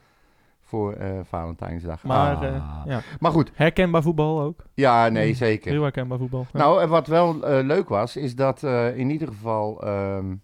[0.60, 2.02] voor eh, Valentijnsdag.
[2.02, 2.44] Maar, Ah.
[2.46, 3.00] eh, ja.
[3.20, 4.64] maar goed, Herkenbaar voetbal ook.
[4.74, 5.70] ja, nee, Mm, zeker.
[5.70, 6.46] Heel herkenbaar voetbal.
[6.52, 6.58] Ja.
[6.58, 10.34] Nou, en wat wel eh, leuk was, is dat eh, in ieder geval, ehm,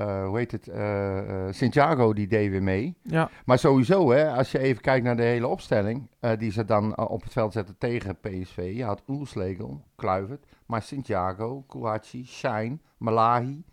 [0.00, 2.96] eh, hoe heet het, eh, Santiago die deed weer mee.
[3.02, 3.30] ja.
[3.44, 7.22] Maar sowieso, hè, als je even kijkt naar de hele opstelling, die ze dan op
[7.22, 8.72] het veld zetten tegen PSV.
[8.76, 13.64] Je had Oelslegel, Kluivert, maar Santiago, Kouachi, Shine, Malahi,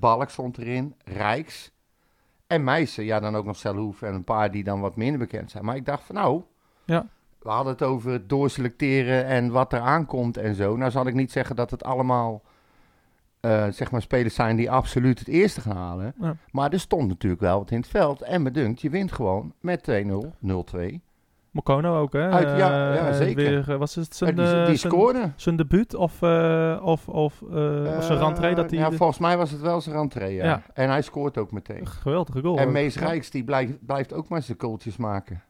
[0.00, 1.72] Balk stond erin, Rijks
[2.46, 3.04] en Meijsen.
[3.04, 5.64] Ja, dan ook nog Selhoef en een paar die dan wat minder bekend zijn.
[5.64, 6.42] Maar ik dacht van nou,
[6.84, 7.06] Ja.
[7.38, 10.76] we hadden het over het doorselecteren en wat er aankomt en zo.
[10.76, 12.42] Nou zal ik niet zeggen dat het allemaal...
[13.42, 16.14] eh, zeg maar spelers zijn die absoluut het eerste gaan halen.
[16.20, 16.36] Ja.
[16.50, 18.22] Maar er stond natuurlijk wel wat in het veld.
[18.22, 21.00] En bedunkt, je wint gewoon met 2-0, 0-2.
[21.50, 22.30] Mokono ook, hè?
[22.30, 23.34] Uit- ja, Eh, ja, zeker.
[23.50, 25.30] Weer, eh, was het zijn, die, eh, die zijn- scoorde.
[25.36, 27.48] zijn debuut of, eh, of, of, eh,
[28.00, 28.54] zijn Eh, rentree?
[28.54, 30.44] Dat hij ja, de- volgens mij was het wel zijn rentree, ja.
[30.44, 30.62] Ja.
[30.74, 31.86] En hij scoort ook meteen.
[31.86, 32.58] geweldige goal.
[32.58, 32.72] en.
[32.72, 35.42] Mees Ja, Rijks, die blijft, blijft ook maar zijn goaltjes maken.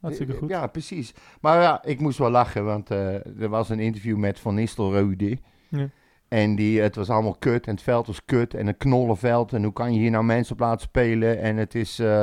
[0.00, 0.48] Hartstikke goed.
[0.48, 1.14] Ja, precies.
[1.40, 5.38] Maar ja, ik moest wel lachen, want eh, er was een interview met Van Nistelrooy.
[5.68, 5.88] Ja.
[6.28, 9.52] En die, het was allemaal kut en het veld was kut en een knollenveld.
[9.52, 11.40] En hoe kan je hier nou mensen op laten spelen?
[11.40, 12.22] En het is eh,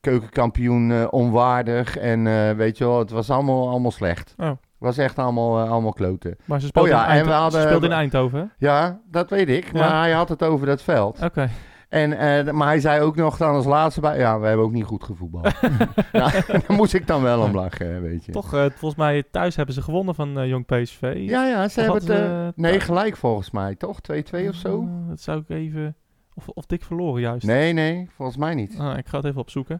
[0.00, 1.96] keukenkampioen eh, onwaardig.
[1.98, 4.34] En eh, weet je wel, het was allemaal, allemaal slecht.
[4.36, 4.46] Oh.
[4.48, 6.36] Het was echt allemaal, allemaal kloten.
[6.44, 8.52] Maar ze speelde, Oh ja, in, en we hadden- ze in Eindhoven?
[8.58, 9.72] Ja, dat weet ik.
[9.72, 9.80] Ja.
[9.80, 11.22] Maar hij had het over dat veld.
[11.22, 11.48] Oké.
[11.94, 14.18] En, eh, maar hij zei ook nog dan als laatste bij...
[14.18, 15.54] Ja, we hebben ook niet goed gevoetbald.
[16.12, 16.30] nou,
[16.66, 18.32] daar moest ik dan wel om lachen, weet je.
[18.32, 21.14] Toch, eh, volgens mij thuis hebben ze gewonnen van eh, Jong PSV.
[21.16, 22.54] Ja, ja, ze Of hebben het...
[22.54, 23.98] ze, nee, gelijk volgens mij, toch?
[24.12, 24.88] 2-2 of zo?
[25.08, 25.96] Dat zou ik even...
[26.34, 27.46] Of, of dik verloren juist.
[27.46, 28.78] Nee, nee, volgens mij niet.
[28.78, 29.78] Ah, ik ga het even opzoeken.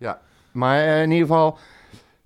[0.52, 1.58] Maar eh, in ieder geval...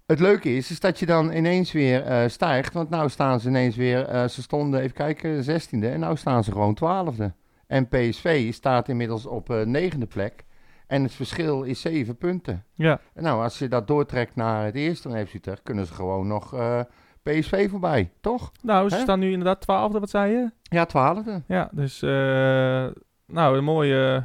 [0.07, 2.73] Het leuke is, is dat je dan ineens weer stijgt.
[2.73, 4.29] Want nou staan ze ineens weer...
[4.29, 5.69] ze stonden, even kijken, 16e.
[5.71, 7.38] En nou staan ze gewoon 12e.
[7.69, 10.45] En PSV staat inmiddels op eh negende plek.
[10.87, 12.65] En het verschil is 7 punten.
[12.73, 16.27] Ja, Nou, als je dat doortrekt naar het eerste dan FC Utrecht, kunnen ze gewoon
[16.27, 16.81] nog eh,
[17.23, 18.53] PSV voorbij, toch?
[18.63, 20.51] nou, ze staan nu inderdaad twaalfde, wat zei je?
[20.63, 21.43] Ja, twaalfde.
[21.47, 22.03] Ja, dus...
[22.03, 22.87] eh,
[23.27, 24.25] nou, een mooie...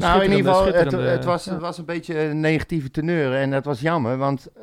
[0.00, 1.52] Nou, in ieder geval, het, het, was, ja.
[1.52, 4.62] het was een beetje een negatieve teneur en dat was jammer, want eh,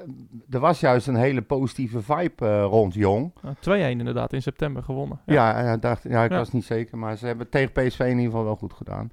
[0.49, 3.33] er was juist een hele positieve vibe eh, rond Jong.
[3.41, 5.19] Ah, 2-1 inderdaad, in september gewonnen.
[5.25, 8.23] Ja, ja, dacht, ja ik was niet zeker, maar ze hebben tegen PSV in ieder
[8.23, 9.11] geval wel goed gedaan.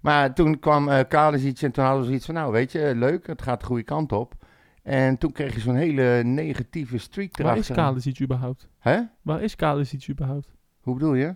[0.00, 3.26] Maar toen kwam eh Kalisic en toen hadden we zoiets van, nou weet je, leuk,
[3.26, 4.34] het gaat de goede kant op.
[4.82, 7.74] En toen kreeg je zo'n hele negatieve streak Waar is erachter.
[7.74, 8.68] Kalisic überhaupt?
[8.78, 9.00] Hè?
[9.22, 10.48] Waar is Kalisic überhaupt?
[10.80, 11.34] Hoe bedoel je?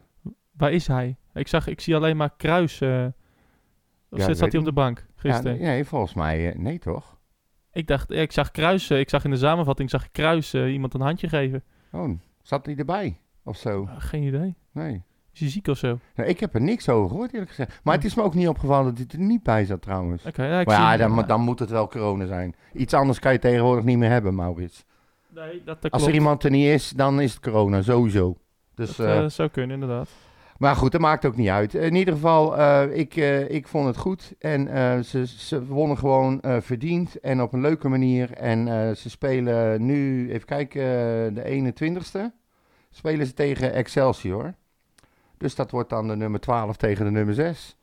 [0.53, 1.17] Waar is hij?
[1.35, 2.81] Ik, zag, ik zie alleen maar Kruis.
[4.11, 5.59] Of Ja, zat hij op de bank Ja, gisteren?
[5.61, 7.17] nee, volgens mij eh, nee toch?
[7.73, 10.73] Ik dacht, ik zag Kruis, eh, ik zag in de samenvatting zag ik Kruis eh,
[10.73, 11.63] iemand een handje geven.
[11.93, 12.11] Oh,
[12.43, 13.85] zat hij erbij of zo?
[13.91, 14.55] Ah, geen idee.
[14.73, 15.03] Nee.
[15.33, 15.93] Is hij ziek of zo?
[15.93, 17.81] Oké, Nou, ik heb er niks over gehoord eerlijk gezegd.
[17.85, 20.23] Maar het is me ook niet opgevallen dat hij er niet bij zat trouwens.
[20.23, 20.29] ja,
[20.61, 22.55] ik maar ja, zie- dan, dan moet het wel corona zijn.
[22.73, 24.85] Iets anders kan je tegenwoordig niet meer hebben, Maurits.
[25.29, 26.15] Nee, dat, dat Als er klopt.
[26.23, 28.37] iemand er niet is, dan is het corona, sowieso.
[28.75, 30.09] Dus, Dat eh, zou kunnen, inderdaad.
[30.59, 31.75] Maar goed, dat maakt ook niet uit.
[31.75, 34.35] In ieder geval, eh, ik, eh, ik vond het goed.
[34.39, 38.33] En eh, ze, ze wonnen gewoon verdiend en op een leuke manier.
[38.33, 40.83] En ze spelen nu, even kijken,
[41.35, 42.33] de 21ste.
[42.91, 44.55] Spelen ze tegen Excelsior.
[45.39, 47.77] Dus dat wordt dan de nummer 12 tegen de nummer 6.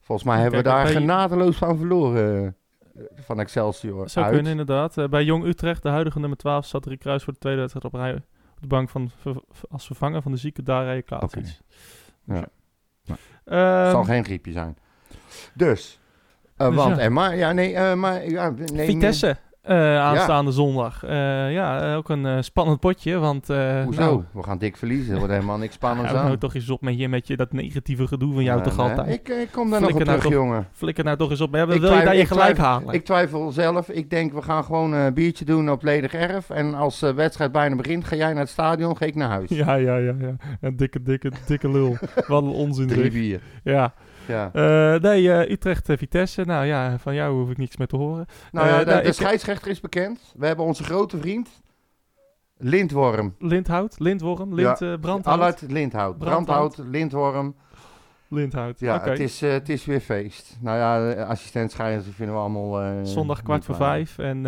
[0.00, 2.56] Volgens mij hebben we daar bij- genadeloos van verloren
[3.14, 4.08] van Excelsior.
[4.08, 4.34] Zou uit.
[4.34, 5.10] kunnen, inderdaad.
[5.10, 8.00] Bij Jong Utrecht, de huidige nummer 12, zat Rick Kruis voor de tweede wedstrijd op
[8.00, 8.22] rij
[8.56, 9.10] op de bank van,
[9.70, 11.38] als vervanger van de zieke Darij Kalasic.
[11.38, 11.48] Oké.
[12.26, 12.48] Ja.
[13.44, 14.76] Ehm, zal geen griepje zijn.
[15.54, 16.00] Dus,
[16.56, 17.02] eh, Dus want, ja.
[17.02, 19.36] en maar, ja, nee, eh, maar, ja, nee, Vitesse,
[19.66, 21.04] eh, aanstaande zondag.
[21.04, 23.46] Eh, ja, eh, ook een spannend potje, want...
[23.84, 24.00] Hoezo?
[24.00, 26.26] nou, we gaan dik verliezen, er wordt helemaal niks spannends hou aan.
[26.26, 28.76] nou toch eens op met je, met je dat negatieve gedoe van jou Ja, toch
[28.76, 29.08] nee, altijd.
[29.08, 30.66] Ik, ik kom daar nog op Flikker nou terug, jongen.
[30.72, 31.54] Flikker nou toch eens op.
[31.54, 32.94] Ja, wil je twijfel- daar je gelijk twijfel- halen.
[32.94, 33.88] Ik twijfel zelf.
[33.88, 36.50] Ik denk, we gaan gewoon een biertje doen op ledig erf.
[36.50, 39.50] En als de wedstrijd bijna begint, ga jij naar het stadion, ga ik naar huis.
[39.64, 40.36] Ja, ja, ja, ja.
[40.60, 41.96] Een dikke, dikke, dikke lul.
[42.28, 42.86] Wat een onzin.
[42.86, 43.40] Drie, vier.
[43.64, 43.94] Ja.
[44.26, 44.50] Ja.
[44.52, 46.44] Eh, nee, eh, Utrecht, eh, Vitesse.
[46.44, 48.26] Nou ja, van jou hoef ik niks meer te horen.
[48.52, 50.34] Nou ja, de, nou, de scheidsrechter is bekend.
[50.36, 51.48] We hebben onze grote vriend.
[52.58, 53.34] Lintworm.
[53.38, 55.34] Linthout, lintworm, lint, eh, brandhout.
[55.34, 56.18] Allard Linthout.
[56.18, 56.76] Brandhout.
[56.76, 57.54] Lintworm.
[58.28, 60.58] Linthout, Ja, het, is, het is weer feest.
[60.60, 63.04] Nou ja, assistent vinden we allemaal...
[63.06, 64.46] Zondag kwart voor vijf en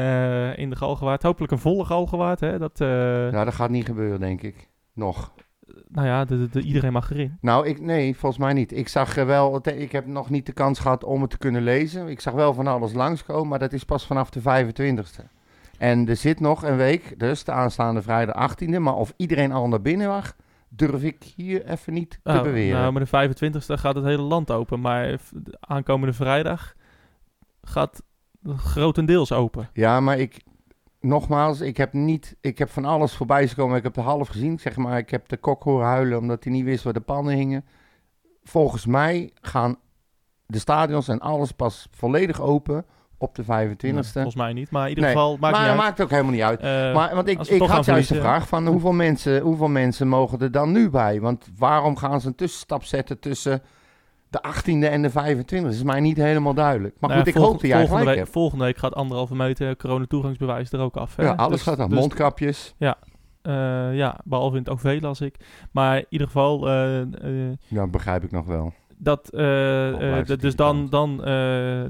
[0.57, 1.22] in de Galgenwaard.
[1.22, 2.59] Hopelijk een volle Galgenwaard, hè.
[2.59, 2.79] Dat,
[3.33, 4.68] Ja, dat gaat niet gebeuren, denk ik.
[4.93, 5.33] Nog.
[5.91, 7.36] Nou ja, de, de, de- iedereen mag erin.
[7.41, 8.72] Nou, ik, nee, volgens mij niet.
[8.76, 11.62] Ik zag eh, wel, ik heb nog niet de kans gehad om het te kunnen
[11.62, 12.09] lezen.
[12.09, 15.24] Ik zag wel van alles langskomen, maar dat is pas vanaf de 25e.
[15.78, 18.78] En er zit nog een week, dus de aanstaande vrijdag 18e.
[18.78, 20.36] Maar of iedereen al naar binnen mag,
[20.68, 22.80] durf ik hier even niet te Oh, beweren.
[22.80, 24.80] nou, maar de 25e gaat het hele land open.
[24.80, 25.20] Maar
[25.61, 26.74] aankomende vrijdag
[27.62, 28.03] gaat
[28.57, 29.68] grotendeels open.
[29.72, 30.41] Ja, maar ik,
[31.01, 33.76] nogmaals, ik heb niet, ik heb van alles voorbij zien komen.
[33.76, 34.99] Ik heb de half gezien, zeg maar.
[34.99, 37.64] Ik heb de kok horen huilen omdat hij niet wist waar de pannen hingen.
[38.42, 39.76] Volgens mij gaan
[40.46, 42.84] de stadions en alles pas volledig open
[43.18, 44.12] op de 25e.
[44.12, 44.70] Volgens mij niet.
[44.70, 45.78] Maar in ieder Nee, geval, maakt maar niet uit.
[45.80, 46.61] maakt ook helemaal niet uit.
[46.61, 50.38] Eh, maar, want ik, ik had juist de vraag van hoeveel mensen, hoeveel mensen mogen
[50.38, 51.20] er dan nu bij?
[51.20, 53.62] Want waarom gaan ze een tussenstap zetten tussen
[54.31, 55.62] de 18e en de 25e?
[55.62, 56.95] Dat is mij niet helemaal duidelijk.
[57.01, 58.31] Maar nou goed, ja, ik hoop dat jij volgende gelijk week, hebt.
[58.31, 61.16] Volgende week gaat anderhalve meter coronatoegangsbewijs er ook af.
[61.16, 61.22] Hè?
[61.22, 61.89] Ja, alles Dus- gaat aan.
[61.89, 62.74] dus, Mondkapjes.
[62.79, 62.95] eh,
[63.97, 65.37] ja, behalve in het OV las ik.
[65.72, 67.01] Maar in ieder geval, eh,
[67.68, 68.72] Ja, begrijp ik nog wel.
[68.99, 69.31] dat,
[70.41, 71.16] dus dan, dan,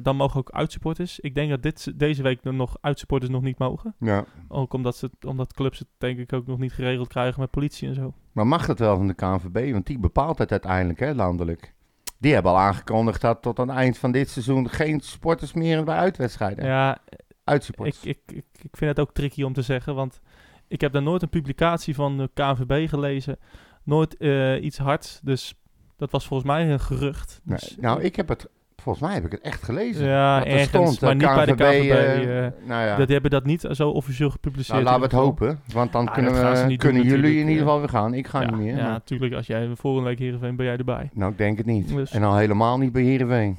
[0.02, 1.20] dan mogen ook uitsupporters.
[1.20, 3.94] Ik denk dat dit, deze week nog uitsupporters nog niet mogen.
[3.98, 4.24] Ja.
[4.48, 7.88] Ook omdat, ze, omdat clubs het denk ik ook nog niet geregeld krijgen met politie
[7.88, 8.12] en zo.
[8.32, 9.72] Maar mag dat wel van de KNVB?
[9.72, 11.74] Want die bepaalt het uiteindelijk, hè, landelijk.
[12.18, 15.84] Die hebben al aangekondigd dat tot aan het eind van dit seizoen geen sporters meer
[15.84, 16.64] bij uitwedstrijden.
[16.64, 16.98] Ja,
[17.44, 18.04] Uitsupporters.
[18.04, 20.20] ik, ik, ik vind het ook tricky om te zeggen, want
[20.68, 23.38] ik heb daar nooit een publicatie van de KNVB gelezen.
[23.84, 25.54] Nooit eh, iets hards, dus
[25.96, 27.40] dat was volgens mij een gerucht.
[27.44, 28.48] Nee, Dus, nou, ik heb het,
[28.82, 30.06] volgens mij heb ik het echt gelezen.
[30.06, 31.90] Ja, Dat er ergens, stond, maar eh, niet bij de KNVB.
[31.90, 34.72] eh, eh, nou ja, Dat hebben dat niet zo officieel gepubliceerd.
[34.72, 35.60] nou, laten we het hopen.
[35.72, 38.14] Want dan Ah, kunnen, we, doen kunnen jullie in ieder geval weer gaan.
[38.14, 38.76] Ik ga ja, niet meer.
[38.76, 39.34] Ja, natuurlijk.
[39.34, 41.10] Als jij volgende week Heerenveen ben jij erbij.
[41.12, 41.88] Nou, ik denk het niet.
[41.94, 43.58] Dus- En al helemaal niet bij Heerenveen.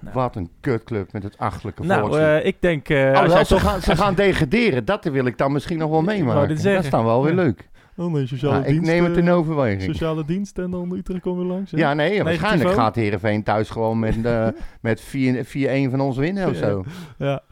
[0.00, 0.14] Nou.
[0.14, 2.24] Wat een kutclub met het achtelijke Nou, volkslied.
[2.26, 2.86] eh, ik denk...
[2.88, 4.84] jij ze, gaan, ze gaan degraderen.
[4.84, 6.48] Dat wil ik dan misschien nog wel meemaken.
[6.62, 7.68] Dat is dan wel weer leuk.
[7.96, 8.90] Oh nee, sociale Nou, ik dienst.
[8.90, 9.82] neem het eh, in overweging.
[9.82, 11.70] Sociale dienst en dan Utrecht komen we langs.
[11.70, 11.78] hè?
[11.78, 14.46] Ja, nee, waarschijnlijk gaat Heerenveen thuis gewoon met, eh,
[14.80, 15.44] met 4
[15.86, 16.84] 4-1 van ons winnen of zo.
[17.18, 17.42] Ja.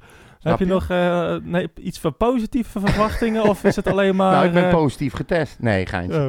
[0.41, 0.71] Snap Heb je, je?
[0.73, 4.33] nog eh, nee, iets van positieve verwachtingen of is het alleen maar...
[4.33, 5.57] nou, ik ben positief getest.
[5.61, 6.19] Nee, geintje.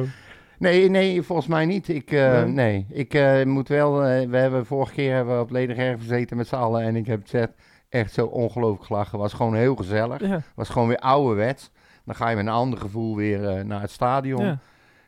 [0.58, 1.88] Nee, nee, volgens mij niet.
[1.88, 2.44] Ik, Nee?
[2.46, 3.98] nee, ik moet wel...
[4.02, 6.82] we hebben vorige keer hebben we op Lediger gezeten met z'n allen.
[6.82, 7.50] En ik heb het
[7.88, 9.18] echt zo ongelooflijk gelachen.
[9.18, 10.20] was gewoon heel gezellig.
[10.20, 11.70] Ja, was gewoon weer ouderwets.
[12.10, 14.44] Dan ga je met een ander gevoel weer eh, naar het stadion.
[14.44, 14.58] ja.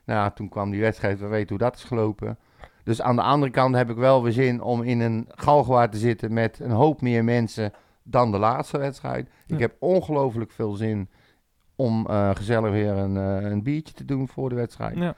[0.05, 1.21] Nou, ja, toen kwam die wedstrijd.
[1.21, 2.39] We weten hoe dat is gelopen.
[2.85, 5.99] Dus aan de andere kant heb ik wel weer zin om in een galgenwaard te
[5.99, 7.73] zitten met een hoop meer mensen
[8.03, 9.29] dan de laatste wedstrijd.
[9.47, 9.55] Ja.
[9.55, 11.09] Ik heb ongelooflijk veel zin
[11.77, 14.97] om eh, gezellig weer een, eh, een biertje te doen voor de wedstrijd.
[14.97, 15.15] ja.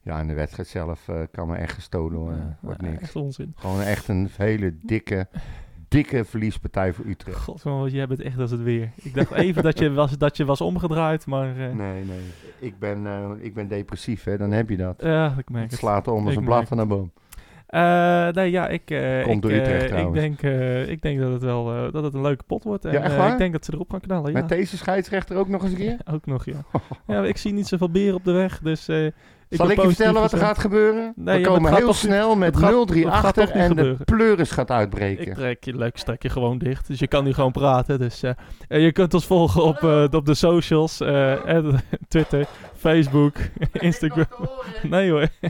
[0.00, 2.36] Ja, en de wedstrijd zelf kan me echt gestolen.
[2.36, 3.02] Ja, wordt niks.
[3.02, 3.52] Echt onzin.
[3.56, 5.28] Gewoon echt een hele dikke,
[5.88, 7.38] dikke verliespartij voor Utrecht.
[7.38, 8.90] God, wat jij bent echt als het weer.
[9.02, 11.48] Ik dacht even dat je was, dat je was omgedraaid, maar...
[11.48, 12.18] eh, Nee, nee.
[12.58, 14.36] Ik ben, eh, ik ben depressief, hè.
[14.36, 14.94] Dan heb je dat.
[15.02, 15.80] Ja, ik merk Het het.
[15.80, 17.10] slaat onder Ik zijn merk blad van de boom.
[17.66, 18.84] Eh, nee, ja, ik,
[19.22, 20.42] Komt ik, door Utrecht ik, denk,
[20.88, 22.84] ik denk dat het wel dat het een leuke pot wordt.
[22.84, 24.38] En, Ja, ik denk dat ze erop gaan knallen, ja.
[24.38, 25.96] Met deze scheidsrechter ook nog eens een keer?
[26.14, 26.64] Ook nog, ja.
[27.06, 27.24] ja.
[27.24, 28.88] Ik zie niet zoveel beren op de weg, dus...
[29.48, 31.12] ik Zal ik je vertellen wat er gaat gebeuren?
[31.16, 34.04] Nee, We komen heel snel met het gaat- 0-3 het gaat achter en de gebeuren.
[34.04, 35.34] pleuris gaat Ik uitbreken.
[35.34, 36.86] trek je leuk, strek je gewoon dicht.
[36.86, 37.98] Dus je kan nu gewoon praten.
[37.98, 38.30] Dus, eh,
[38.68, 41.00] en je kunt ons volgen op, eh, op de socials.
[41.00, 41.74] eh, en
[42.08, 42.46] Twitter,
[42.76, 43.34] Facebook,
[43.72, 44.26] Instagram.
[44.82, 45.26] Nee hoor.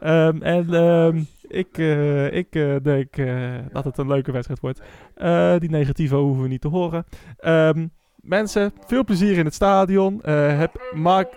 [0.00, 4.80] Ehm, en ehm, ik, eh, ik eh, denk eh, dat het een leuke wedstrijd wordt.
[5.14, 7.04] Eh, die negatieve hoeven we niet te horen.
[7.38, 7.86] Ehm,
[8.16, 10.22] mensen, veel plezier in het stadion.
[10.22, 11.28] Eh, heb, maak,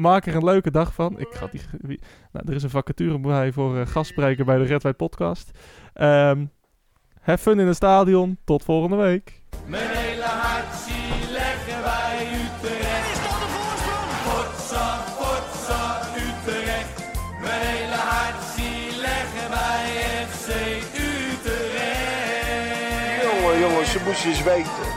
[0.00, 1.18] maak er een leuke dag van.
[1.18, 1.48] Ik ga
[1.82, 2.00] die,
[2.32, 5.50] nou, er is een vacature bij voor eh, gastspreker bij de Red White Podcast.
[5.92, 6.44] Ehm
[7.20, 8.38] have fun in het stadion.
[8.44, 9.42] Tot volgende week.
[9.66, 13.10] Mijn hele hart zie leggen wij Utrecht.
[13.12, 14.10] Is dat de voorsprong?
[14.26, 14.86] Potsa,
[15.18, 16.96] potsa, Utrecht.
[17.40, 19.86] Mijn hele hart zie leggen wij
[20.28, 20.48] FC
[21.10, 22.42] Utrecht.
[23.22, 24.89] Jongen, jongen, ze moesten eens weten.